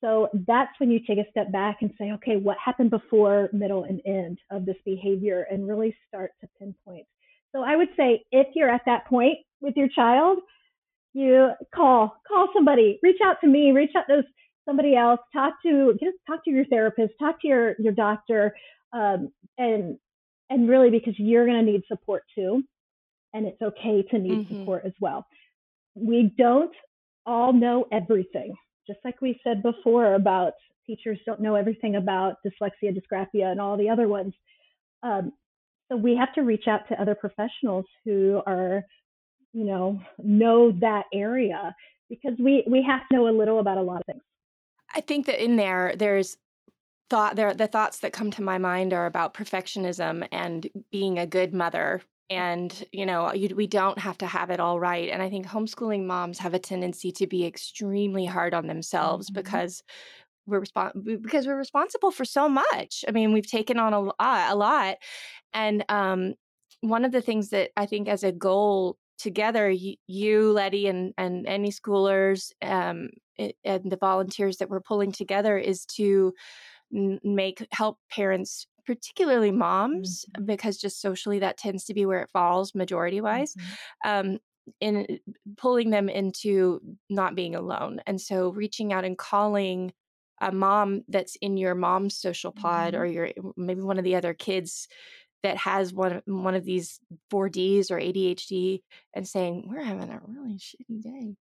So 0.00 0.28
that's 0.46 0.72
when 0.78 0.90
you 0.90 1.00
take 1.06 1.18
a 1.18 1.30
step 1.30 1.52
back 1.52 1.78
and 1.80 1.90
say, 1.98 2.12
okay, 2.12 2.36
what 2.36 2.56
happened 2.62 2.90
before, 2.90 3.48
middle, 3.52 3.84
and 3.84 4.00
end 4.04 4.38
of 4.50 4.66
this 4.66 4.76
behavior 4.84 5.46
and 5.50 5.68
really 5.68 5.96
start 6.08 6.32
to 6.40 6.48
pinpoint. 6.58 7.06
So 7.52 7.62
I 7.62 7.76
would 7.76 7.88
say 7.96 8.24
if 8.32 8.48
you're 8.54 8.68
at 8.68 8.82
that 8.86 9.06
point 9.06 9.38
with 9.60 9.74
your 9.76 9.88
child, 9.88 10.38
you 11.12 11.50
call, 11.74 12.16
call 12.26 12.48
somebody, 12.52 12.98
reach 13.02 13.20
out 13.24 13.36
to 13.42 13.46
me, 13.46 13.70
reach 13.70 13.92
out 13.96 14.06
to 14.08 14.24
somebody 14.66 14.96
else, 14.96 15.20
talk 15.32 15.54
to, 15.64 15.96
just 16.02 16.16
talk 16.26 16.44
to 16.44 16.50
your 16.50 16.64
therapist, 16.66 17.14
talk 17.20 17.40
to 17.42 17.48
your, 17.48 17.76
your 17.78 17.92
doctor, 17.92 18.56
um, 18.92 19.30
and, 19.56 19.98
and 20.50 20.68
really 20.68 20.90
because 20.90 21.14
you're 21.18 21.46
going 21.46 21.64
to 21.64 21.72
need 21.72 21.82
support 21.88 22.22
too. 22.34 22.62
And 23.32 23.46
it's 23.46 23.60
okay 23.60 24.02
to 24.10 24.18
need 24.18 24.46
mm-hmm. 24.46 24.60
support 24.60 24.84
as 24.84 24.92
well 25.00 25.26
we 25.94 26.32
don't 26.36 26.74
all 27.26 27.52
know 27.52 27.86
everything. 27.92 28.54
Just 28.86 28.98
like 29.04 29.20
we 29.20 29.40
said 29.44 29.62
before 29.62 30.14
about 30.14 30.52
teachers 30.86 31.18
don't 31.24 31.40
know 31.40 31.54
everything 31.54 31.96
about 31.96 32.36
dyslexia, 32.46 32.94
dysgraphia, 32.94 33.50
and 33.50 33.60
all 33.60 33.76
the 33.76 33.88
other 33.88 34.08
ones. 34.08 34.34
Um, 35.02 35.32
so 35.90 35.96
we 35.96 36.16
have 36.16 36.32
to 36.34 36.42
reach 36.42 36.66
out 36.66 36.88
to 36.88 37.00
other 37.00 37.14
professionals 37.14 37.86
who 38.04 38.42
are, 38.46 38.82
you 39.52 39.64
know, 39.64 40.00
know 40.18 40.72
that 40.80 41.04
area 41.12 41.74
because 42.10 42.34
we 42.38 42.64
we 42.68 42.82
have 42.82 43.00
to 43.08 43.16
know 43.16 43.28
a 43.28 43.30
little 43.36 43.60
about 43.60 43.78
a 43.78 43.82
lot 43.82 44.00
of 44.00 44.06
things. 44.06 44.22
I 44.94 45.00
think 45.00 45.26
that 45.26 45.42
in 45.42 45.56
there, 45.56 45.94
there's 45.96 46.36
thought 47.10 47.36
there 47.36 47.54
the 47.54 47.66
thoughts 47.66 48.00
that 48.00 48.12
come 48.12 48.30
to 48.30 48.42
my 48.42 48.58
mind 48.58 48.92
are 48.92 49.06
about 49.06 49.34
perfectionism 49.34 50.26
and 50.32 50.68
being 50.90 51.18
a 51.18 51.26
good 51.26 51.52
mother 51.52 52.02
and 52.30 52.84
you 52.92 53.04
know 53.04 53.32
you, 53.32 53.54
we 53.54 53.66
don't 53.66 53.98
have 53.98 54.16
to 54.18 54.26
have 54.26 54.50
it 54.50 54.60
all 54.60 54.80
right 54.80 55.10
and 55.10 55.22
i 55.22 55.28
think 55.28 55.46
homeschooling 55.46 56.04
moms 56.04 56.38
have 56.38 56.54
a 56.54 56.58
tendency 56.58 57.12
to 57.12 57.26
be 57.26 57.44
extremely 57.44 58.24
hard 58.24 58.54
on 58.54 58.66
themselves 58.66 59.28
mm-hmm. 59.28 59.40
because 59.40 59.82
we're 60.46 60.60
respon- 60.60 61.22
because 61.22 61.46
we're 61.46 61.56
responsible 61.56 62.10
for 62.10 62.24
so 62.24 62.48
much 62.48 63.04
i 63.06 63.10
mean 63.10 63.32
we've 63.32 63.46
taken 63.46 63.78
on 63.78 63.92
a 63.92 64.00
lot, 64.00 64.16
a 64.20 64.54
lot. 64.54 64.96
and 65.52 65.84
um, 65.88 66.34
one 66.80 67.04
of 67.04 67.12
the 67.12 67.22
things 67.22 67.50
that 67.50 67.70
i 67.76 67.84
think 67.86 68.08
as 68.08 68.24
a 68.24 68.32
goal 68.32 68.96
together 69.18 69.70
you, 69.70 69.94
you 70.06 70.52
leddy 70.52 70.86
and 70.88 71.14
and 71.16 71.46
AnySchoolers 71.46 72.50
um, 72.62 73.10
and 73.38 73.90
the 73.90 73.98
volunteers 74.00 74.58
that 74.58 74.68
we're 74.68 74.80
pulling 74.80 75.12
together 75.12 75.56
is 75.56 75.84
to 75.86 76.32
make 77.22 77.66
help 77.72 77.98
parents 78.10 78.66
particularly 78.86 79.50
moms, 79.50 80.24
mm-hmm. 80.24 80.44
because 80.44 80.76
just 80.78 81.00
socially 81.00 81.38
that 81.40 81.56
tends 81.56 81.84
to 81.84 81.94
be 81.94 82.06
where 82.06 82.20
it 82.20 82.30
falls 82.30 82.74
majority 82.74 83.20
wise. 83.20 83.54
Mm-hmm. 83.54 84.10
Um, 84.10 84.38
in 84.80 85.18
pulling 85.58 85.90
them 85.90 86.08
into 86.08 86.80
not 87.10 87.34
being 87.34 87.54
alone. 87.54 88.00
And 88.06 88.18
so 88.18 88.48
reaching 88.48 88.94
out 88.94 89.04
and 89.04 89.18
calling 89.18 89.92
a 90.40 90.50
mom 90.50 91.02
that's 91.06 91.36
in 91.36 91.58
your 91.58 91.74
mom's 91.74 92.16
social 92.16 92.50
pod 92.50 92.94
mm-hmm. 92.94 93.02
or 93.02 93.06
your 93.06 93.30
maybe 93.56 93.82
one 93.82 93.98
of 93.98 94.04
the 94.04 94.16
other 94.16 94.32
kids 94.32 94.88
that 95.42 95.58
has 95.58 95.92
one 95.92 96.22
one 96.24 96.54
of 96.54 96.64
these 96.64 96.98
4Ds 97.30 97.90
or 97.90 98.00
ADHD 98.00 98.80
and 99.14 99.28
saying 99.28 99.68
we're 99.68 99.82
having 99.82 100.08
a 100.08 100.20
really 100.26 100.56
shitty 100.58 101.02
day 101.02 101.36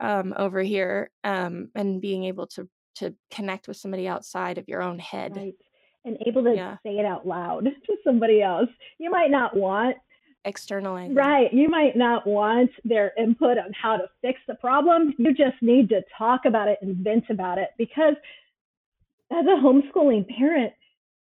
um, 0.00 0.34
over 0.36 0.62
here 0.62 1.10
um, 1.24 1.70
and 1.74 2.02
being 2.02 2.24
able 2.24 2.46
to 2.48 2.68
to 2.98 3.14
connect 3.30 3.68
with 3.68 3.76
somebody 3.76 4.06
outside 4.06 4.58
of 4.58 4.68
your 4.68 4.82
own 4.82 4.98
head. 4.98 5.36
Right 5.36 5.54
and 6.04 6.16
able 6.26 6.42
to 6.44 6.54
yeah. 6.54 6.76
say 6.82 6.98
it 6.98 7.04
out 7.04 7.26
loud 7.26 7.64
to 7.86 7.96
somebody 8.02 8.42
else. 8.42 8.68
You 8.98 9.10
might 9.10 9.30
not 9.30 9.56
want 9.56 9.96
externalizing. 10.44 11.14
Right. 11.14 11.52
You 11.52 11.68
might 11.68 11.96
not 11.96 12.26
want 12.26 12.70
their 12.84 13.12
input 13.18 13.58
on 13.58 13.72
how 13.80 13.96
to 13.96 14.04
fix 14.22 14.40
the 14.48 14.54
problem. 14.54 15.14
You 15.18 15.34
just 15.34 15.60
need 15.60 15.88
to 15.90 16.02
talk 16.16 16.42
about 16.46 16.68
it 16.68 16.78
and 16.80 16.96
vent 16.96 17.24
about 17.30 17.58
it 17.58 17.70
because 17.76 18.14
as 19.30 19.44
a 19.44 19.62
homeschooling 19.62 20.26
parent, 20.36 20.72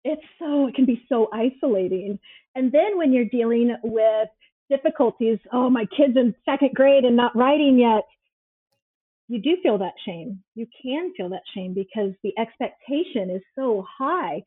it's 0.03 0.21
so 0.39 0.67
it 0.67 0.75
can 0.75 0.85
be 0.85 1.03
so 1.09 1.27
isolating. 1.33 2.17
And 2.55 2.71
then 2.71 2.97
when 2.97 3.11
you're 3.11 3.25
dealing 3.25 3.75
with 3.83 4.29
difficulties, 4.69 5.39
oh 5.51 5.69
my 5.69 5.85
kid's 5.85 6.15
in 6.15 6.33
second 6.45 6.73
grade 6.73 7.03
and 7.03 7.17
not 7.17 7.35
writing 7.35 7.77
yet, 7.79 8.03
you 9.27 9.41
do 9.41 9.57
feel 9.61 9.77
that 9.79 9.93
shame. 10.05 10.41
You 10.55 10.67
can 10.81 11.13
feel 11.15 11.29
that 11.29 11.43
shame 11.53 11.73
because 11.73 12.13
the 12.23 12.33
expectation 12.37 13.29
is 13.29 13.41
so 13.55 13.85
high 13.97 14.43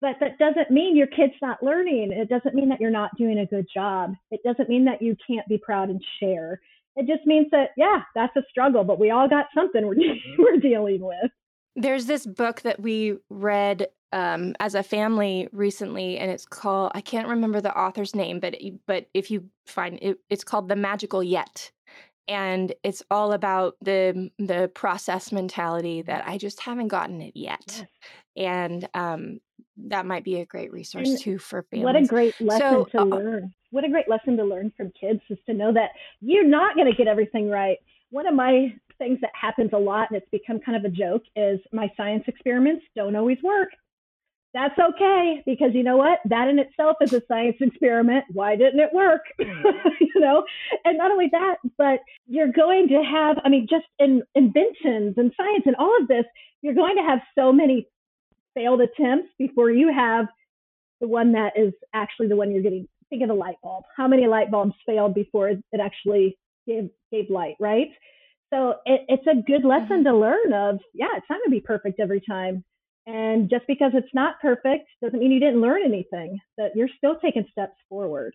but 0.00 0.16
that 0.20 0.38
doesn't 0.38 0.70
mean 0.70 0.96
your 0.96 1.06
kid's 1.06 1.34
not 1.40 1.62
learning. 1.62 2.12
It 2.12 2.28
doesn't 2.28 2.54
mean 2.54 2.68
that 2.68 2.80
you're 2.80 2.90
not 2.90 3.16
doing 3.16 3.38
a 3.38 3.46
good 3.46 3.66
job. 3.72 4.14
It 4.30 4.40
doesn't 4.44 4.68
mean 4.68 4.84
that 4.84 5.00
you 5.00 5.16
can't 5.26 5.46
be 5.48 5.58
proud 5.58 5.88
and 5.88 6.02
share. 6.20 6.60
It 6.96 7.06
just 7.06 7.26
means 7.26 7.48
that, 7.52 7.70
yeah, 7.76 8.02
that's 8.14 8.36
a 8.36 8.42
struggle, 8.50 8.84
but 8.84 8.98
we 8.98 9.10
all 9.10 9.28
got 9.28 9.46
something 9.54 9.86
we're, 9.86 9.96
we're 10.38 10.58
dealing 10.58 11.00
with. 11.00 11.30
There's 11.74 12.06
this 12.06 12.26
book 12.26 12.62
that 12.62 12.80
we 12.80 13.16
read 13.28 13.88
um, 14.12 14.54
as 14.60 14.74
a 14.74 14.82
family 14.82 15.48
recently, 15.52 16.18
and 16.18 16.30
it's 16.30 16.46
called, 16.46 16.92
I 16.94 17.00
can't 17.00 17.28
remember 17.28 17.60
the 17.60 17.76
author's 17.76 18.14
name, 18.14 18.40
but, 18.40 18.56
but 18.86 19.08
if 19.12 19.30
you 19.30 19.44
find 19.66 19.98
it, 20.00 20.18
it's 20.30 20.44
called 20.44 20.68
The 20.68 20.76
Magical 20.76 21.22
Yet 21.22 21.70
and 22.28 22.72
it's 22.82 23.02
all 23.10 23.32
about 23.32 23.74
the 23.80 24.30
the 24.38 24.70
process 24.74 25.32
mentality 25.32 26.02
that 26.02 26.26
I 26.26 26.38
just 26.38 26.60
haven't 26.60 26.88
gotten 26.88 27.20
it 27.22 27.36
yet. 27.36 27.86
And 28.36 28.88
um, 28.94 29.40
that 29.88 30.06
might 30.06 30.24
be 30.24 30.40
a 30.40 30.46
great 30.46 30.72
resource 30.72 31.08
and 31.08 31.18
too 31.18 31.38
for 31.38 31.62
families. 31.64 31.84
What 31.84 31.96
a 31.96 32.06
great 32.06 32.40
lesson 32.40 32.60
so, 32.60 32.84
to 32.84 33.00
uh, 33.00 33.04
learn. 33.04 33.54
What 33.70 33.84
a 33.84 33.88
great 33.88 34.08
lesson 34.08 34.36
to 34.38 34.44
learn 34.44 34.72
from 34.76 34.92
kids 34.98 35.20
is 35.28 35.38
to 35.46 35.54
know 35.54 35.72
that 35.72 35.90
you're 36.20 36.46
not 36.46 36.74
going 36.74 36.90
to 36.90 36.96
get 36.96 37.08
everything 37.08 37.48
right. 37.48 37.78
One 38.10 38.26
of 38.26 38.34
my 38.34 38.74
things 38.98 39.18
that 39.20 39.30
happens 39.38 39.70
a 39.72 39.78
lot 39.78 40.08
and 40.10 40.16
it's 40.16 40.30
become 40.30 40.58
kind 40.60 40.76
of 40.76 40.90
a 40.90 40.94
joke 40.94 41.22
is 41.34 41.60
my 41.72 41.90
science 41.96 42.24
experiments 42.26 42.84
don't 42.94 43.16
always 43.16 43.38
work. 43.42 43.68
That's 44.54 44.78
okay 44.78 45.42
because 45.44 45.74
you 45.74 45.82
know 45.82 45.96
what? 45.96 46.18
That 46.24 46.48
in 46.48 46.58
itself 46.58 46.96
is 47.00 47.12
a 47.12 47.22
science 47.28 47.56
experiment. 47.60 48.24
Why 48.32 48.56
didn't 48.56 48.80
it 48.80 48.92
work? 48.92 49.22
you 49.38 50.20
know, 50.20 50.44
and 50.84 50.96
not 50.96 51.10
only 51.10 51.28
that, 51.32 51.56
but 51.76 52.00
you're 52.26 52.52
going 52.52 52.88
to 52.88 53.02
have, 53.02 53.36
I 53.44 53.48
mean, 53.48 53.66
just 53.68 53.86
in 53.98 54.22
inventions 54.34 55.14
and 55.18 55.32
science 55.36 55.64
and 55.66 55.76
all 55.76 55.94
of 56.00 56.08
this, 56.08 56.24
you're 56.62 56.74
going 56.74 56.96
to 56.96 57.02
have 57.02 57.18
so 57.38 57.52
many 57.52 57.86
failed 58.54 58.80
attempts 58.80 59.28
before 59.38 59.70
you 59.70 59.92
have 59.92 60.26
the 61.00 61.08
one 61.08 61.32
that 61.32 61.52
is 61.56 61.74
actually 61.92 62.28
the 62.28 62.36
one 62.36 62.50
you're 62.50 62.62
getting. 62.62 62.88
Think 63.10 63.22
of 63.22 63.28
the 63.28 63.34
light 63.34 63.56
bulb. 63.62 63.84
How 63.96 64.08
many 64.08 64.26
light 64.26 64.50
bulbs 64.50 64.74
failed 64.84 65.14
before 65.14 65.50
it 65.50 65.62
actually 65.80 66.36
gave, 66.66 66.88
gave 67.12 67.30
light, 67.30 67.54
right? 67.60 67.90
So 68.52 68.76
it, 68.84 69.02
it's 69.08 69.26
a 69.26 69.42
good 69.46 69.64
lesson 69.64 70.02
mm-hmm. 70.02 70.04
to 70.04 70.16
learn 70.16 70.52
of, 70.52 70.80
yeah, 70.94 71.08
it's 71.16 71.26
not 71.28 71.36
going 71.36 71.46
to 71.46 71.50
be 71.50 71.60
perfect 71.60 72.00
every 72.00 72.20
time. 72.20 72.64
And 73.06 73.48
just 73.48 73.66
because 73.68 73.92
it's 73.94 74.12
not 74.14 74.40
perfect 74.40 74.88
doesn't 75.00 75.18
mean 75.18 75.30
you 75.30 75.38
didn't 75.38 75.60
learn 75.60 75.82
anything, 75.84 76.40
that 76.58 76.72
you're 76.74 76.88
still 76.98 77.16
taking 77.16 77.46
steps 77.52 77.76
forward. 77.88 78.34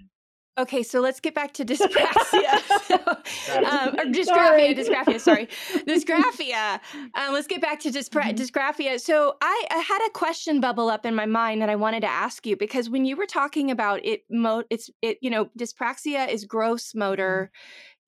Okay, 0.57 0.83
so 0.83 0.99
let's 0.99 1.19
get 1.21 1.33
back 1.33 1.53
to 1.53 1.65
dyspraxia. 1.65 2.53
um, 3.71 3.95
or 3.95 4.05
dysgraphia, 4.11 4.25
sorry. 4.25 4.75
dysgraphia, 4.75 5.19
sorry. 5.19 5.47
Dysgraphia. 5.87 6.79
Um, 7.15 7.33
let's 7.33 7.47
get 7.47 7.61
back 7.61 7.79
to 7.81 7.89
dyspra- 7.89 8.23
mm-hmm. 8.23 8.41
dysgraphia. 8.41 8.99
So 8.99 9.35
I, 9.41 9.65
I, 9.71 9.77
had 9.77 10.05
a 10.05 10.11
question 10.11 10.59
bubble 10.59 10.89
up 10.89 11.05
in 11.05 11.15
my 11.15 11.25
mind 11.25 11.61
that 11.61 11.69
I 11.69 11.75
wanted 11.77 12.01
to 12.01 12.09
ask 12.09 12.45
you 12.45 12.57
because 12.57 12.89
when 12.89 13.05
you 13.05 13.15
were 13.15 13.25
talking 13.25 13.71
about 13.71 14.05
it, 14.05 14.23
mo- 14.29 14.65
it's 14.69 14.89
it, 15.01 15.17
you 15.21 15.29
know, 15.29 15.49
dyspraxia 15.57 16.29
is 16.29 16.43
gross 16.43 16.93
motor, 16.93 17.49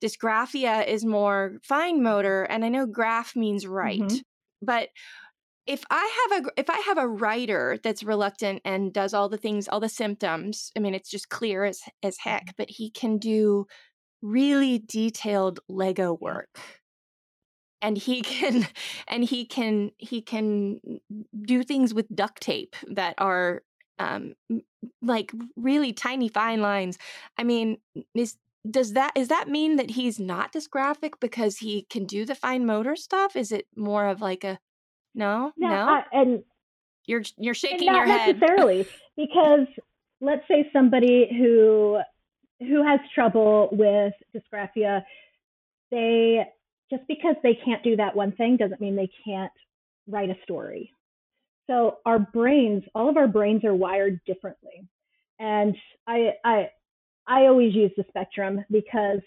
mm-hmm. 0.03 0.05
dysgraphia 0.05 0.85
is 0.85 1.05
more 1.05 1.59
fine 1.63 2.03
motor, 2.03 2.43
and 2.43 2.65
I 2.65 2.69
know 2.69 2.85
graph 2.85 3.37
means 3.37 3.65
right, 3.65 4.01
mm-hmm. 4.01 4.17
but 4.61 4.89
if 5.65 5.83
I 5.89 6.27
have 6.29 6.43
a 6.43 6.49
if 6.57 6.69
I 6.69 6.79
have 6.79 6.97
a 6.97 7.07
writer 7.07 7.77
that's 7.83 8.03
reluctant 8.03 8.61
and 8.65 8.93
does 8.93 9.13
all 9.13 9.29
the 9.29 9.37
things, 9.37 9.67
all 9.67 9.79
the 9.79 9.89
symptoms, 9.89 10.71
I 10.75 10.79
mean, 10.79 10.93
it's 10.93 11.09
just 11.09 11.29
clear 11.29 11.63
as 11.63 11.81
as 12.01 12.17
heck, 12.17 12.43
mm-hmm. 12.43 12.51
but 12.57 12.69
he 12.69 12.89
can 12.89 13.17
do 13.17 13.65
really 14.21 14.79
detailed 14.79 15.59
Lego 15.69 16.13
work. 16.13 16.59
And 17.81 17.97
he 17.97 18.21
can 18.23 18.67
and 19.07 19.23
he 19.23 19.45
can 19.45 19.91
he 19.97 20.21
can 20.21 20.79
do 21.41 21.63
things 21.63 21.93
with 21.93 22.13
duct 22.13 22.41
tape 22.41 22.75
that 22.89 23.15
are 23.17 23.63
um 23.99 24.33
like 25.01 25.31
really 25.55 25.93
tiny 25.93 26.27
fine 26.27 26.61
lines. 26.61 26.97
I 27.37 27.43
mean, 27.43 27.77
is 28.13 28.37
does 28.69 28.93
that 28.93 29.13
is 29.15 29.29
that 29.29 29.47
mean 29.47 29.77
that 29.77 29.91
he's 29.91 30.19
not 30.19 30.51
dysgraphic 30.51 31.13
because 31.21 31.57
he 31.57 31.85
can 31.89 32.05
do 32.05 32.25
the 32.25 32.35
fine 32.35 32.65
motor 32.65 32.97
stuff? 32.97 33.37
Is 33.37 33.51
it 33.53 33.67
more 33.77 34.07
of 34.07 34.19
like 34.21 34.43
a 34.43 34.59
no, 35.15 35.51
no, 35.57 35.67
no? 35.67 36.01
and 36.11 36.43
you're 37.05 37.23
you're 37.37 37.53
shaking 37.53 37.93
your 37.93 38.05
head. 38.05 38.39
necessarily, 38.39 38.87
because 39.17 39.67
let's 40.21 40.47
say 40.47 40.69
somebody 40.73 41.27
who 41.29 41.99
who 42.59 42.83
has 42.83 42.99
trouble 43.13 43.69
with 43.71 44.13
dysgraphia, 44.35 45.03
they 45.91 46.45
just 46.89 47.03
because 47.07 47.35
they 47.43 47.57
can't 47.65 47.83
do 47.83 47.95
that 47.95 48.15
one 48.15 48.31
thing 48.33 48.57
doesn't 48.57 48.81
mean 48.81 48.95
they 48.95 49.11
can't 49.25 49.51
write 50.07 50.29
a 50.29 50.35
story. 50.43 50.91
So 51.67 51.97
our 52.05 52.19
brains, 52.19 52.83
all 52.93 53.09
of 53.09 53.17
our 53.17 53.27
brains 53.27 53.63
are 53.63 53.73
wired 53.75 54.19
differently. 54.25 54.87
And 55.39 55.75
I 56.07 56.33
I 56.43 56.69
I 57.27 57.41
always 57.47 57.73
use 57.73 57.91
the 57.97 58.05
spectrum 58.09 58.63
because 58.69 59.19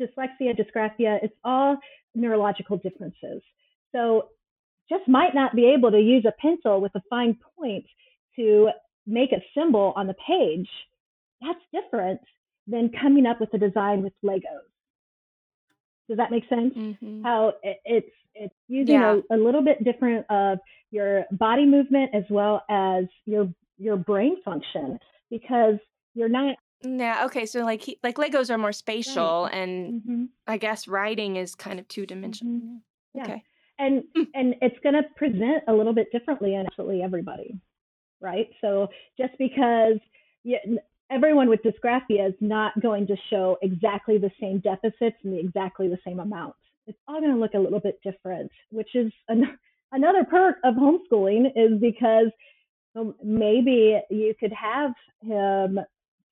dyslexia, 0.00 0.58
dysgraphia, 0.58 1.18
it's 1.22 1.34
all 1.44 1.76
neurological 2.14 2.78
differences. 2.78 3.42
So 3.94 4.28
just 4.88 5.08
might 5.08 5.34
not 5.34 5.54
be 5.54 5.66
able 5.66 5.90
to 5.90 6.00
use 6.00 6.24
a 6.26 6.32
pencil 6.40 6.80
with 6.80 6.94
a 6.94 7.02
fine 7.10 7.36
point 7.58 7.84
to 8.36 8.70
make 9.06 9.32
a 9.32 9.42
symbol 9.56 9.92
on 9.96 10.06
the 10.06 10.14
page. 10.26 10.68
That's 11.40 11.58
different 11.72 12.20
than 12.66 12.90
coming 13.00 13.26
up 13.26 13.40
with 13.40 13.52
a 13.54 13.58
design 13.58 14.02
with 14.02 14.12
Legos. 14.24 14.40
Does 16.08 16.18
that 16.18 16.30
make 16.30 16.48
sense? 16.48 16.74
Mm-hmm. 16.74 17.22
How 17.22 17.54
it, 17.62 17.78
it's 17.84 18.10
it's 18.34 18.54
using 18.68 18.94
yeah. 18.94 19.20
a, 19.30 19.36
a 19.36 19.38
little 19.38 19.62
bit 19.62 19.82
different 19.82 20.26
of 20.30 20.58
your 20.90 21.24
body 21.32 21.66
movement 21.66 22.10
as 22.14 22.24
well 22.30 22.62
as 22.68 23.04
your 23.24 23.48
your 23.78 23.96
brain 23.96 24.36
function 24.44 24.98
because 25.30 25.76
you're 26.14 26.28
not 26.28 26.56
yeah 26.82 27.24
okay 27.24 27.46
so 27.46 27.60
like 27.60 27.82
he, 27.82 27.98
like 28.02 28.16
legos 28.16 28.50
are 28.50 28.58
more 28.58 28.72
spatial 28.72 29.44
right. 29.44 29.54
and 29.54 30.02
mm-hmm. 30.02 30.24
i 30.46 30.56
guess 30.56 30.86
writing 30.86 31.36
is 31.36 31.54
kind 31.54 31.80
of 31.80 31.88
two-dimensional 31.88 32.52
mm-hmm. 32.52 32.76
yeah. 33.14 33.22
okay 33.22 33.42
and 33.78 34.04
hmm. 34.16 34.22
and 34.34 34.54
it's 34.60 34.78
going 34.82 34.94
to 34.94 35.02
present 35.16 35.64
a 35.68 35.72
little 35.72 35.94
bit 35.94 36.10
differently 36.12 36.54
in 36.54 36.66
absolutely 36.66 37.02
everybody 37.02 37.58
right 38.20 38.48
so 38.60 38.88
just 39.18 39.32
because 39.38 39.98
you, 40.44 40.58
everyone 41.10 41.48
with 41.48 41.60
dysgraphia 41.62 42.28
is 42.28 42.34
not 42.40 42.78
going 42.80 43.06
to 43.06 43.16
show 43.30 43.56
exactly 43.62 44.18
the 44.18 44.30
same 44.40 44.58
deficits 44.60 45.16
and 45.24 45.32
the, 45.32 45.38
exactly 45.38 45.88
the 45.88 45.98
same 46.04 46.20
amounts 46.20 46.58
it's 46.86 46.98
all 47.08 47.20
going 47.20 47.32
to 47.32 47.38
look 47.38 47.54
a 47.54 47.58
little 47.58 47.80
bit 47.80 47.98
different 48.02 48.50
which 48.70 48.94
is 48.94 49.12
an, 49.28 49.58
another 49.92 50.24
perk 50.24 50.56
of 50.64 50.74
homeschooling 50.74 51.46
is 51.54 51.80
because 51.80 52.28
maybe 53.22 54.00
you 54.10 54.34
could 54.40 54.52
have 54.52 54.92
him 55.20 55.78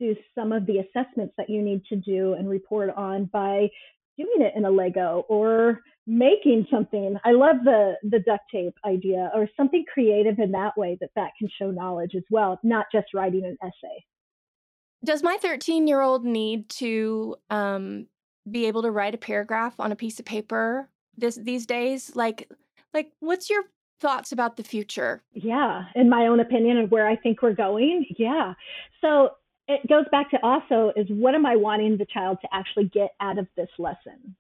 do 0.00 0.16
some 0.34 0.52
of 0.52 0.66
the 0.66 0.78
assessments 0.78 1.34
that 1.36 1.48
you 1.48 1.62
need 1.62 1.84
to 1.86 1.96
do 1.96 2.34
and 2.34 2.48
report 2.48 2.90
on 2.96 3.26
by 3.26 3.68
doing 4.16 4.40
it 4.40 4.52
in 4.56 4.64
a 4.64 4.70
Lego 4.70 5.24
or 5.28 5.80
making 6.06 6.66
something. 6.70 7.16
I 7.24 7.32
love 7.32 7.56
the 7.64 7.94
the 8.02 8.20
duct 8.20 8.44
tape 8.52 8.74
idea 8.84 9.30
or 9.34 9.48
something 9.56 9.84
creative 9.92 10.38
in 10.38 10.52
that 10.52 10.76
way 10.76 10.98
that 11.00 11.10
that 11.16 11.30
can 11.38 11.48
show 11.58 11.70
knowledge 11.70 12.14
as 12.14 12.24
well, 12.30 12.58
not 12.62 12.86
just 12.92 13.08
writing 13.14 13.44
an 13.44 13.56
essay. 13.62 14.04
Does 15.04 15.22
my 15.22 15.36
13 15.40 15.86
year 15.86 16.00
old 16.00 16.24
need 16.24 16.68
to 16.70 17.36
um, 17.50 18.06
be 18.50 18.66
able 18.66 18.82
to 18.82 18.90
write 18.90 19.14
a 19.14 19.18
paragraph 19.18 19.74
on 19.78 19.92
a 19.92 19.96
piece 19.96 20.18
of 20.18 20.24
paper 20.24 20.88
this 21.16 21.36
these 21.36 21.66
days? 21.66 22.14
Like, 22.14 22.50
like 22.92 23.12
what's 23.20 23.50
your 23.50 23.64
thoughts 24.00 24.32
about 24.32 24.56
the 24.56 24.64
future? 24.64 25.22
Yeah, 25.32 25.84
in 25.94 26.08
my 26.08 26.26
own 26.26 26.40
opinion 26.40 26.78
of 26.78 26.90
where 26.90 27.06
I 27.06 27.16
think 27.16 27.42
we're 27.42 27.54
going. 27.54 28.06
Yeah. 28.18 28.54
So 29.00 29.30
it 29.68 29.86
goes 29.88 30.04
back 30.10 30.30
to 30.30 30.38
also 30.42 30.92
is 30.96 31.06
what 31.08 31.34
am 31.34 31.46
I 31.46 31.56
wanting 31.56 31.96
the 31.96 32.06
child 32.06 32.38
to 32.42 32.48
actually 32.52 32.86
get 32.86 33.10
out 33.20 33.38
of 33.38 33.46
this 33.56 33.70
lesson? 33.78 34.36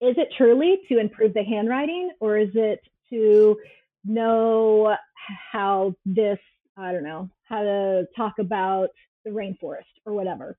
Is 0.00 0.16
it 0.16 0.28
truly 0.36 0.78
to 0.88 0.98
improve 0.98 1.34
the 1.34 1.42
handwriting 1.42 2.10
or 2.20 2.38
is 2.38 2.50
it 2.54 2.80
to 3.10 3.56
know 4.04 4.96
how 5.52 5.94
this, 6.06 6.38
I 6.76 6.92
don't 6.92 7.04
know, 7.04 7.28
how 7.44 7.62
to 7.62 8.06
talk 8.16 8.34
about 8.38 8.88
the 9.24 9.30
rainforest 9.30 9.82
or 10.06 10.12
whatever? 10.12 10.56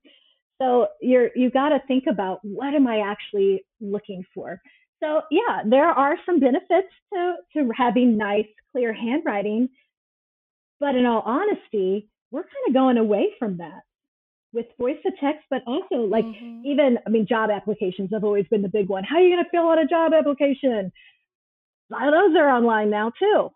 So 0.60 0.88
you're 1.00 1.30
you 1.34 1.50
got 1.50 1.70
to 1.70 1.80
think 1.88 2.04
about 2.06 2.40
what 2.42 2.74
am 2.74 2.86
I 2.86 3.00
actually 3.00 3.64
looking 3.80 4.24
for. 4.34 4.60
So 5.02 5.22
yeah, 5.30 5.62
there 5.64 5.88
are 5.88 6.16
some 6.26 6.38
benefits 6.38 6.88
to 7.14 7.34
to 7.54 7.70
having 7.74 8.18
nice, 8.18 8.46
clear 8.72 8.92
handwriting, 8.92 9.70
but 10.78 10.94
in 10.96 11.06
all 11.06 11.22
honesty, 11.24 12.08
we're 12.30 12.42
kind 12.42 12.68
of 12.68 12.74
going 12.74 12.98
away 12.98 13.30
from 13.38 13.56
that 13.56 13.82
with 14.52 14.66
voice 14.78 14.96
to 15.04 15.12
text, 15.20 15.44
but 15.48 15.62
also 15.66 15.96
like 15.96 16.24
mm-hmm. 16.24 16.66
even, 16.66 16.98
I 17.06 17.10
mean, 17.10 17.26
job 17.26 17.50
applications 17.50 18.10
have 18.12 18.24
always 18.24 18.46
been 18.50 18.62
the 18.62 18.68
big 18.68 18.88
one. 18.88 19.04
How 19.04 19.16
are 19.16 19.22
you 19.22 19.34
going 19.34 19.44
to 19.44 19.50
fill 19.50 19.68
out 19.70 19.78
a 19.78 19.86
job 19.86 20.12
application? 20.12 20.92
A 21.90 21.92
lot 21.92 22.08
of 22.08 22.14
those 22.14 22.36
are 22.36 22.50
online 22.50 22.90
now 22.90 23.12
too. 23.18 23.50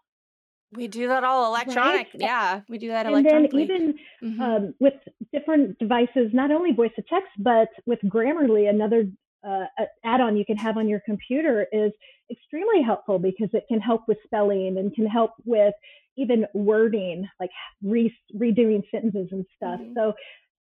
We 0.72 0.88
do 0.88 1.06
that 1.08 1.22
all 1.22 1.46
electronic. 1.46 2.08
Right? 2.14 2.20
Yeah, 2.20 2.60
we 2.68 2.78
do 2.78 2.88
that 2.88 3.06
electronically. 3.06 3.62
And 3.62 3.70
then 3.70 3.94
even 4.22 4.32
mm-hmm. 4.32 4.42
um, 4.42 4.74
with 4.80 4.94
different 5.32 5.78
devices, 5.78 6.30
not 6.32 6.50
only 6.50 6.72
voice 6.72 6.90
to 6.96 7.02
text, 7.02 7.30
but 7.38 7.68
with 7.86 8.00
Grammarly, 8.04 8.68
another 8.68 9.08
uh, 9.46 9.66
add-on 10.04 10.36
you 10.36 10.44
can 10.44 10.56
have 10.56 10.76
on 10.76 10.88
your 10.88 11.00
computer 11.04 11.66
is 11.70 11.92
extremely 12.30 12.82
helpful 12.82 13.18
because 13.18 13.50
it 13.52 13.64
can 13.68 13.80
help 13.80 14.02
with 14.08 14.18
spelling 14.24 14.78
and 14.78 14.94
can 14.94 15.06
help 15.06 15.32
with 15.44 15.74
even 16.16 16.46
wording, 16.54 17.28
like 17.38 17.50
re- 17.82 18.16
redoing 18.34 18.82
sentences 18.90 19.28
and 19.30 19.44
stuff. 19.56 19.80
Mm-hmm. 19.80 19.92
So 19.96 20.12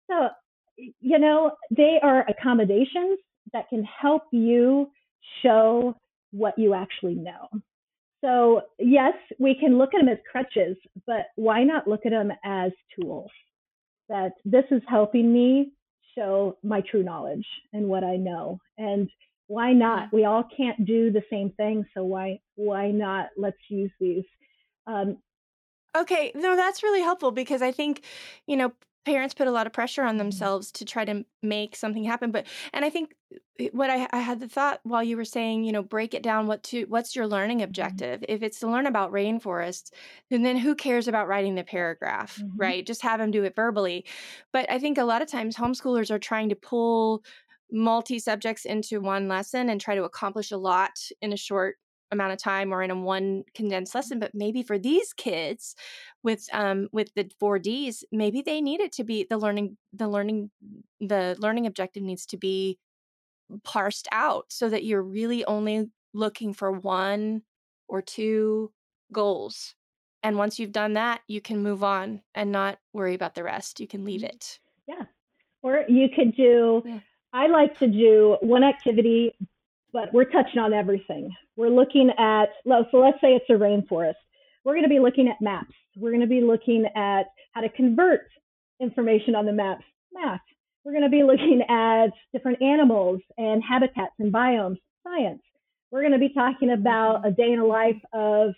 so, 0.10 0.30
you 0.78 1.20
know, 1.20 1.52
they 1.72 2.00
are 2.02 2.26
accommodations 2.30 3.20
that 3.54 3.70
can 3.70 3.84
help 3.84 4.24
you 4.32 4.90
show 5.42 5.96
what 6.32 6.58
you 6.58 6.74
actually 6.74 7.16
know. 7.16 7.48
So, 8.22 8.62
yes, 8.80 9.14
we 9.38 9.56
can 9.60 9.78
look 9.78 9.94
at 9.94 10.00
them 10.00 10.10
as 10.10 10.18
crutches, 10.32 10.78
but 11.06 11.28
why 11.36 11.64
not 11.64 11.88
look 11.88 12.06
at 12.06 12.12
them 12.12 12.32
as 12.44 12.72
tools? 13.00 13.30
That 14.10 14.32
this 14.46 14.64
is 14.72 14.82
helping 14.88 15.32
me 15.32 15.74
show 16.16 16.58
my 16.64 16.82
true 16.82 17.04
knowledge 17.04 17.46
and 17.74 17.88
what 17.88 18.04
I 18.04 18.16
know. 18.16 18.60
And 18.78 19.10
why 19.48 19.74
not? 19.74 20.14
We 20.14 20.26
all 20.26 20.46
can't 20.56 20.86
do 20.86 21.12
the 21.12 21.24
same 21.30 21.52
thing, 21.52 21.86
so 21.94 22.04
why 22.04 22.40
why 22.56 22.92
not? 22.92 23.30
Let's 23.38 23.58
use 23.70 23.92
these. 24.00 24.24
Um, 24.88 25.18
okay, 25.96 26.32
no, 26.34 26.56
that's 26.56 26.84
really 26.84 27.02
helpful 27.02 27.32
because 27.32 27.62
I 27.62 27.72
think, 27.72 28.04
you 28.48 28.56
know, 28.56 28.74
parents 29.06 29.34
put 29.34 29.48
a 29.48 29.52
lot 29.52 29.68
of 29.68 29.74
pressure 29.74 30.04
on 30.04 30.18
Mhm. 30.18 30.18
themselves 30.18 30.72
to 30.72 30.86
try 30.86 31.06
to 31.06 31.26
make 31.42 31.76
something 31.76 32.04
happen 32.04 32.32
but 32.32 32.48
and 32.74 32.86
i 32.86 32.90
think 32.90 33.16
what 33.72 33.90
I, 33.90 34.08
I 34.12 34.20
had 34.20 34.40
the 34.40 34.48
thought 34.48 34.80
while 34.84 35.04
you 35.04 35.16
were 35.18 35.26
saying 35.26 35.64
you 35.64 35.72
know 35.72 35.84
break 35.84 36.14
it 36.14 36.24
down 36.24 36.48
what 36.48 36.64
to 36.64 36.86
what's 36.86 37.16
your 37.16 37.28
learning 37.28 37.62
Mhm. 37.64 37.64
objective 37.64 38.24
if 38.28 38.42
it's 38.42 38.60
to 38.60 38.68
learn 38.68 38.86
about 38.88 39.12
rainforests 39.12 39.92
then 40.30 40.44
then 40.44 40.58
who 40.58 40.76
cares 40.76 41.08
about 41.08 41.28
writing 41.28 41.56
the 41.56 41.64
paragraph 41.64 42.44
Mhm. 42.44 42.58
right 42.58 42.86
just 42.86 43.02
have 43.02 43.20
them 43.20 43.32
do 43.32 43.44
it 43.44 43.56
verbally 43.56 44.06
but 44.52 44.70
i 44.72 44.80
think 44.80 44.98
a 44.98 45.04
lot 45.04 45.22
of 45.22 45.28
times 45.28 45.56
homeschoolers 45.56 46.10
are 46.12 46.20
trying 46.20 46.50
to 46.50 46.56
pull 46.56 47.24
multi 47.72 48.20
subjects 48.20 48.66
into 48.66 49.02
one 49.02 49.28
lesson 49.28 49.70
and 49.70 49.82
try 49.82 49.96
to 49.96 50.04
accomplish 50.04 50.52
a 50.52 50.58
lot 50.58 50.92
in 51.22 51.34
a 51.34 51.38
short 51.38 51.78
amount 52.14 52.34
of 52.34 52.40
time 52.40 52.74
or 52.74 52.84
in 52.84 52.92
a 52.92 52.96
one 52.96 53.44
condensed 53.56 53.96
lesson 53.96 54.20
but 54.20 54.34
maybe 54.36 54.64
for 54.64 54.80
these 54.80 55.14
kids 55.14 55.76
with 56.24 56.48
um 56.54 56.90
with 56.94 57.14
the 57.16 57.26
4ds 57.42 58.04
maybe 58.12 58.42
they 58.42 58.62
need 58.62 58.82
it 58.82 58.94
to 58.94 59.04
be 59.04 59.26
the 59.30 59.38
learning 59.38 59.78
the 59.94 60.08
learning 60.08 60.52
the 61.02 61.36
learning 61.40 61.68
objective 61.68 62.04
needs 62.04 62.26
to 62.28 62.38
be 62.38 62.80
parsed 63.64 64.08
out 64.12 64.46
so 64.50 64.70
that 64.70 64.84
you're 64.86 65.04
really 65.04 65.46
only 65.46 65.90
looking 66.14 66.54
for 66.54 66.72
one 66.72 67.44
or 67.88 68.02
two 68.02 68.72
goals 69.12 69.76
and 70.24 70.38
once 70.38 70.60
you've 70.60 70.72
done 70.72 70.94
that 70.94 71.22
you 71.28 71.42
can 71.42 71.62
move 71.62 71.84
on 71.84 72.22
and 72.36 72.52
not 72.52 72.80
worry 72.94 73.14
about 73.14 73.36
the 73.36 73.44
rest 73.44 73.80
you 73.80 73.88
can 73.88 74.06
leave 74.06 74.22
Mhm. 74.22 74.30
it 74.30 74.60
Yeah. 74.88 75.06
Or 75.64 75.86
you 75.88 76.10
could 76.10 76.36
do, 76.36 76.84
Yeah. 76.84 77.00
I 77.34 77.48
like 77.48 77.78
to 77.80 77.88
do 77.88 78.38
one 78.42 78.64
activity, 78.64 79.36
but 79.94 80.14
we're 80.14 80.26
touching 80.26 80.60
on 80.60 80.74
everything. 80.74 81.30
We're 81.56 81.70
looking 81.70 82.10
at, 82.18 82.48
so 82.66 82.98
let's 82.98 83.22
say 83.22 83.30
it's 83.30 83.50
a 83.50 83.54
rainforest. 83.54 84.16
We're 84.66 84.74
going 84.74 84.84
to 84.84 84.90
be 84.90 85.00
looking 85.00 85.28
at 85.28 85.42
maps. 85.42 85.74
We're 85.96 86.10
going 86.10 86.22
to 86.22 86.28
be 86.28 86.42
looking 86.42 86.86
at 86.96 87.24
how 87.52 87.62
to 87.62 87.70
convert 87.70 88.22
information 88.82 89.36
on 89.36 89.46
the 89.46 89.54
maps, 89.54 89.84
math. 90.12 90.42
We're 90.84 90.94
going 90.94 91.04
to 91.04 91.10
be 91.10 91.24
looking 91.24 91.62
at 91.70 92.08
different 92.34 92.62
animals 92.62 93.22
and 93.38 93.64
habitats 93.64 94.14
and 94.20 94.34
biomes, 94.34 94.78
science. 95.04 95.42
We're 95.92 96.02
going 96.02 96.14
to 96.14 96.20
be 96.20 96.34
talking 96.34 96.72
about 96.72 97.26
a 97.26 97.32
day 97.32 97.52
in 97.52 97.60
the 97.60 97.66
life 97.66 98.02
of 98.14 98.54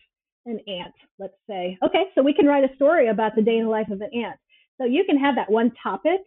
an 0.45 0.59
ant, 0.67 0.93
let's 1.19 1.33
say. 1.49 1.77
Okay, 1.83 2.05
so 2.15 2.23
we 2.23 2.33
can 2.33 2.45
write 2.45 2.63
a 2.63 2.75
story 2.75 3.09
about 3.09 3.35
the 3.35 3.41
day 3.41 3.57
in 3.57 3.65
the 3.65 3.69
life 3.69 3.89
of 3.91 3.99
an 3.99 4.09
ant. 4.13 4.37
So 4.79 4.85
you 4.85 5.03
can 5.05 5.17
have 5.17 5.35
that 5.35 5.51
one 5.51 5.71
topic, 5.81 6.21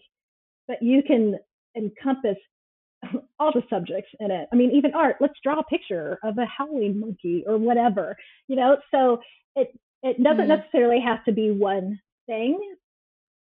but 0.67 0.83
you 0.83 1.03
can 1.03 1.39
encompass 1.77 2.37
all 3.39 3.53
the 3.53 3.63
subjects 3.71 4.11
in 4.21 4.31
it. 4.31 4.49
I 4.53 4.57
mean, 4.57 4.73
even 4.73 4.95
art. 4.95 5.17
Let's 5.21 5.39
draw 5.43 5.59
a 5.61 5.65
picture 5.65 6.19
of 6.23 6.39
a 6.39 6.47
howling 6.47 7.01
monkey 7.01 7.45
or 7.47 7.59
whatever. 7.59 8.17
You 8.49 8.57
know, 8.57 8.79
so 8.91 9.21
it 9.57 9.69
it 10.03 10.23
doesn't 10.23 10.47
Mm. 10.47 10.59
necessarily 10.59 11.01
have 11.01 11.25
to 11.25 11.33
be 11.33 11.51
one 11.51 12.01
thing, 12.27 12.59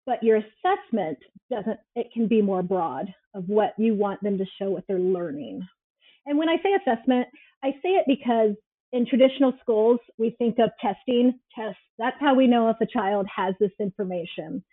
but 0.05 0.23
your 0.23 0.37
assessment 0.37 1.19
doesn't. 1.51 1.79
It 1.95 2.11
can 2.13 2.27
be 2.27 2.41
more 2.41 2.63
broad 2.63 3.13
of 3.35 3.49
what 3.49 3.73
you 3.77 3.95
want 3.95 4.21
them 4.23 4.37
to 4.37 4.45
show 4.59 4.71
what 4.71 4.85
they're 4.87 4.99
learning. 4.99 5.61
And 6.25 6.37
when 6.37 6.49
I 6.49 6.57
say 6.57 6.73
assessment, 6.73 7.27
I 7.63 7.71
say 7.83 7.89
it 7.91 8.05
because 8.07 8.55
in 8.93 9.05
traditional 9.07 9.53
schools, 9.61 9.99
we 10.17 10.31
think 10.37 10.59
of 10.59 10.69
testing, 10.81 11.39
tests. 11.55 11.79
That's 11.97 12.17
how 12.19 12.35
we 12.35 12.47
know 12.47 12.69
if 12.69 12.77
a 12.81 12.85
child 12.85 13.27
has 13.35 13.55
this 13.59 13.71
information. 13.79 14.63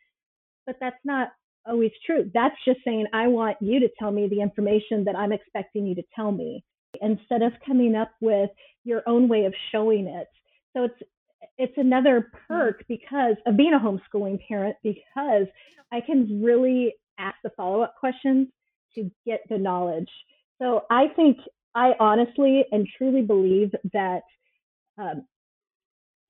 But 0.66 0.76
that's 0.80 1.00
not 1.04 1.30
always 1.66 1.92
true. 2.04 2.30
That's 2.32 2.56
just 2.64 2.80
saying, 2.84 3.06
I 3.12 3.28
want 3.28 3.56
you 3.60 3.80
to 3.80 3.88
tell 3.98 4.10
me 4.10 4.28
the 4.28 4.40
information 4.40 5.04
that 5.04 5.16
I'm 5.16 5.32
expecting 5.32 5.86
you 5.86 5.94
to 5.96 6.02
tell 6.14 6.32
me 6.32 6.64
instead 7.00 7.42
of 7.42 7.52
coming 7.66 7.94
up 7.94 8.12
with 8.20 8.50
your 8.84 9.02
own 9.06 9.28
way 9.28 9.44
of 9.44 9.54
showing 9.72 10.06
it. 10.06 10.28
So 10.74 10.84
it's 10.84 11.02
it's 11.58 11.76
another 11.76 12.30
perk 12.48 12.84
because 12.88 13.36
of 13.46 13.56
being 13.56 13.74
a 13.74 13.78
homeschooling 13.78 14.38
parent 14.46 14.76
because 14.82 15.46
I 15.92 16.00
can 16.00 16.42
really 16.42 16.94
ask 17.18 17.36
the 17.42 17.50
follow-up 17.56 17.96
questions 17.98 18.48
to 18.94 19.10
get 19.26 19.40
the 19.48 19.58
knowledge. 19.58 20.08
So 20.60 20.82
I 20.90 21.08
think 21.16 21.38
I 21.74 21.92
honestly 22.00 22.64
and 22.72 22.86
truly 22.96 23.22
believe 23.22 23.72
that 23.92 24.22
um, 24.98 25.26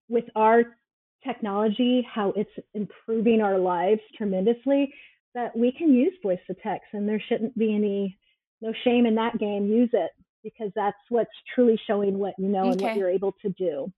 with 0.09 0.25
our 0.35 0.77
technology, 1.25 2.07
how 2.13 2.33
it's 2.37 2.51
improving 2.75 3.41
our 3.41 3.59
lives 3.59 4.01
tremendously, 4.17 4.93
that 5.35 5.57
we 5.57 5.73
can 5.73 5.93
use 5.95 6.13
voice 6.23 6.41
to 6.47 6.55
text 6.55 6.89
and 6.93 7.09
there 7.09 7.23
shouldn't 7.29 7.57
be 7.57 7.75
any 7.75 8.19
no 8.61 8.73
shame 8.85 9.07
in 9.07 9.15
that 9.15 9.39
game. 9.39 9.67
Use 9.67 9.91
it 9.93 10.11
because 10.43 10.71
that's 10.75 10.97
what's 11.09 11.31
truly 11.55 11.79
showing 11.87 12.19
what 12.19 12.35
you 12.39 12.49
know 12.49 12.71
and 12.71 12.81
what 12.81 12.97
you're 12.97 13.09
able 13.09 13.35
to 13.43 13.51
do. 13.51 13.93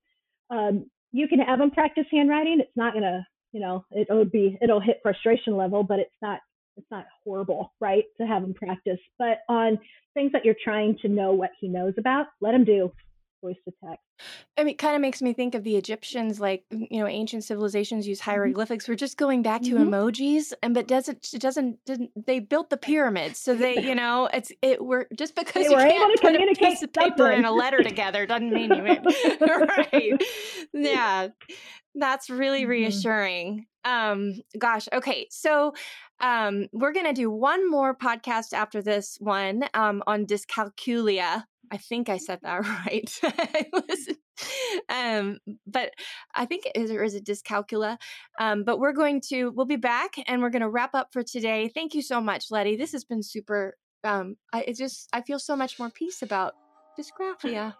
Um, 0.51 0.87
you 1.13 1.29
can 1.29 1.41
have 1.41 1.59
them 1.59 1.71
practice 1.71 2.07
handwriting. 2.11 2.59
It's 2.61 2.77
not 2.77 2.95
gonna, 2.95 3.27
you 3.53 3.61
know, 3.61 3.85
it 3.91 4.09
would 4.11 4.31
be 4.31 4.59
it'll 4.63 4.81
hit 4.81 5.01
frustration 5.03 5.57
level, 5.57 5.83
but 5.83 5.99
it's 5.99 6.11
not 6.21 6.41
it's 6.77 6.91
not 6.91 7.07
horrible, 7.25 7.73
right? 7.81 8.05
To 8.21 8.27
have 8.27 8.43
him 8.43 8.55
practice. 8.55 8.99
But 9.19 9.39
on 9.49 9.79
things 10.15 10.33
that 10.33 10.45
you're 10.45 10.57
trying 10.63 10.99
to 11.03 11.09
know 11.09 11.33
what 11.33 11.51
he 11.61 11.69
knows 11.69 11.95
about, 11.99 12.27
let 12.41 12.55
him 12.55 12.65
do 12.65 12.93
voice 13.43 13.57
to 13.67 13.73
text. 13.85 14.03
I 14.57 14.63
mean, 14.65 14.73
it 14.75 14.79
kind 14.79 14.95
of 14.95 15.01
makes 15.03 15.21
me 15.21 15.33
think 15.33 15.55
of 15.55 15.65
the 15.65 15.77
Egyptians, 15.77 16.39
like 16.41 16.65
you 16.71 17.01
know, 17.01 17.07
ancient 17.07 17.45
civilizations 17.45 18.07
use 18.07 18.21
hieroglyphics. 18.21 18.89
We're 18.89 18.95
just 18.95 19.17
going 19.17 19.43
back 19.43 19.63
to 19.63 19.75
Mhm. 19.75 19.89
emojis, 19.89 20.53
and 20.63 20.75
but 20.75 20.87
doesn't 20.87 21.29
it 21.35 21.41
doesn't 21.41 21.85
didn't 21.85 22.11
they 22.27 22.39
built 22.39 22.71
the 22.71 22.77
pyramids? 22.77 23.39
So 23.39 23.55
they, 23.55 23.79
you 23.81 23.95
know, 24.03 24.29
it's 24.33 24.53
it. 24.63 24.85
We're 24.85 25.07
just 25.17 25.35
because 25.35 25.65
They 25.65 25.71
you 25.71 25.77
were 25.77 25.83
able 25.83 25.93
can't 25.99 26.17
to 26.17 26.23
put 26.23 26.35
a 26.37 26.55
piece 26.55 26.83
of 26.83 26.93
paper 26.93 27.31
and 27.31 27.45
a 27.45 27.51
letter 27.53 27.83
together 27.83 28.27
doesn't 28.27 28.53
mean 28.53 28.73
you 28.75 28.83
right. 29.41 30.23
Yeah, 30.73 31.29
that's 31.95 32.31
really 32.31 32.63
Mhm. 32.65 32.69
reassuring. 32.69 33.67
Um, 33.85 34.35
gosh, 34.59 34.89
okay, 34.93 35.27
so 35.31 35.75
um, 36.21 36.69
we're 36.73 36.93
gonna 36.93 37.13
do 37.13 37.31
one 37.31 37.69
more 37.69 37.97
podcast 37.97 38.53
after 38.53 38.81
this 38.81 39.17
one 39.21 39.65
um, 39.75 40.03
on 40.07 40.25
dyscalculia. 40.25 41.45
I 41.73 41.79
think 41.79 42.09
I 42.11 42.19
said 42.19 42.41
that 42.43 42.59
right. 42.87 43.21
Um, 44.89 45.39
but 45.67 45.91
I 46.35 46.47
think 46.47 46.67
it 46.67 46.77
is, 46.77 46.91
or 46.91 47.03
is 47.03 47.15
it 47.15 47.25
dyscalculia? 47.25 47.97
Um, 48.39 48.65
but 48.65 48.79
we're 48.79 48.93
going 48.93 49.21
to, 49.29 49.51
we'll 49.51 49.67
be 49.67 49.77
back 49.77 50.15
and 50.27 50.43
we're 50.43 50.51
going 50.51 50.63
to 50.63 50.69
wrap 50.69 50.95
up 50.95 51.09
for 51.13 51.23
today. 51.23 51.71
Thank 51.73 51.95
you 51.95 52.03
so 52.03 52.21
much, 52.21 52.47
Leddy. 52.51 52.77
This 52.77 52.93
has 52.93 53.05
been 53.05 53.23
super. 53.23 53.77
Um, 54.05 54.37
I 54.53 54.63
it 54.63 54.77
just, 54.77 55.09
I 55.13 55.23
feel 55.23 55.39
so 55.39 55.57
much 55.57 55.79
more 55.79 55.91
peace 55.91 56.23
about 56.23 56.55
dysgraphia. 56.99 57.75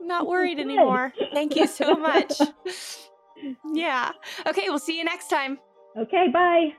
I'm 0.00 0.06
not 0.06 0.26
worried 0.26 0.58
anymore. 0.58 1.12
Thank 1.32 1.56
you 1.56 1.66
so 1.66 1.94
much. 1.94 2.32
yeah. 3.74 4.10
Okay, 4.46 4.64
we'll 4.66 4.80
see 4.80 4.98
you 4.98 5.04
next 5.04 5.28
time. 5.28 5.58
Okay, 5.96 6.26
bye. 6.32 6.70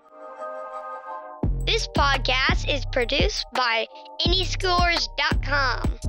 This 1.66 1.88
podcast 1.96 2.68
is 2.68 2.86
produced 2.92 3.46
by 3.56 3.88
AnySchoolers.com. 4.28 6.00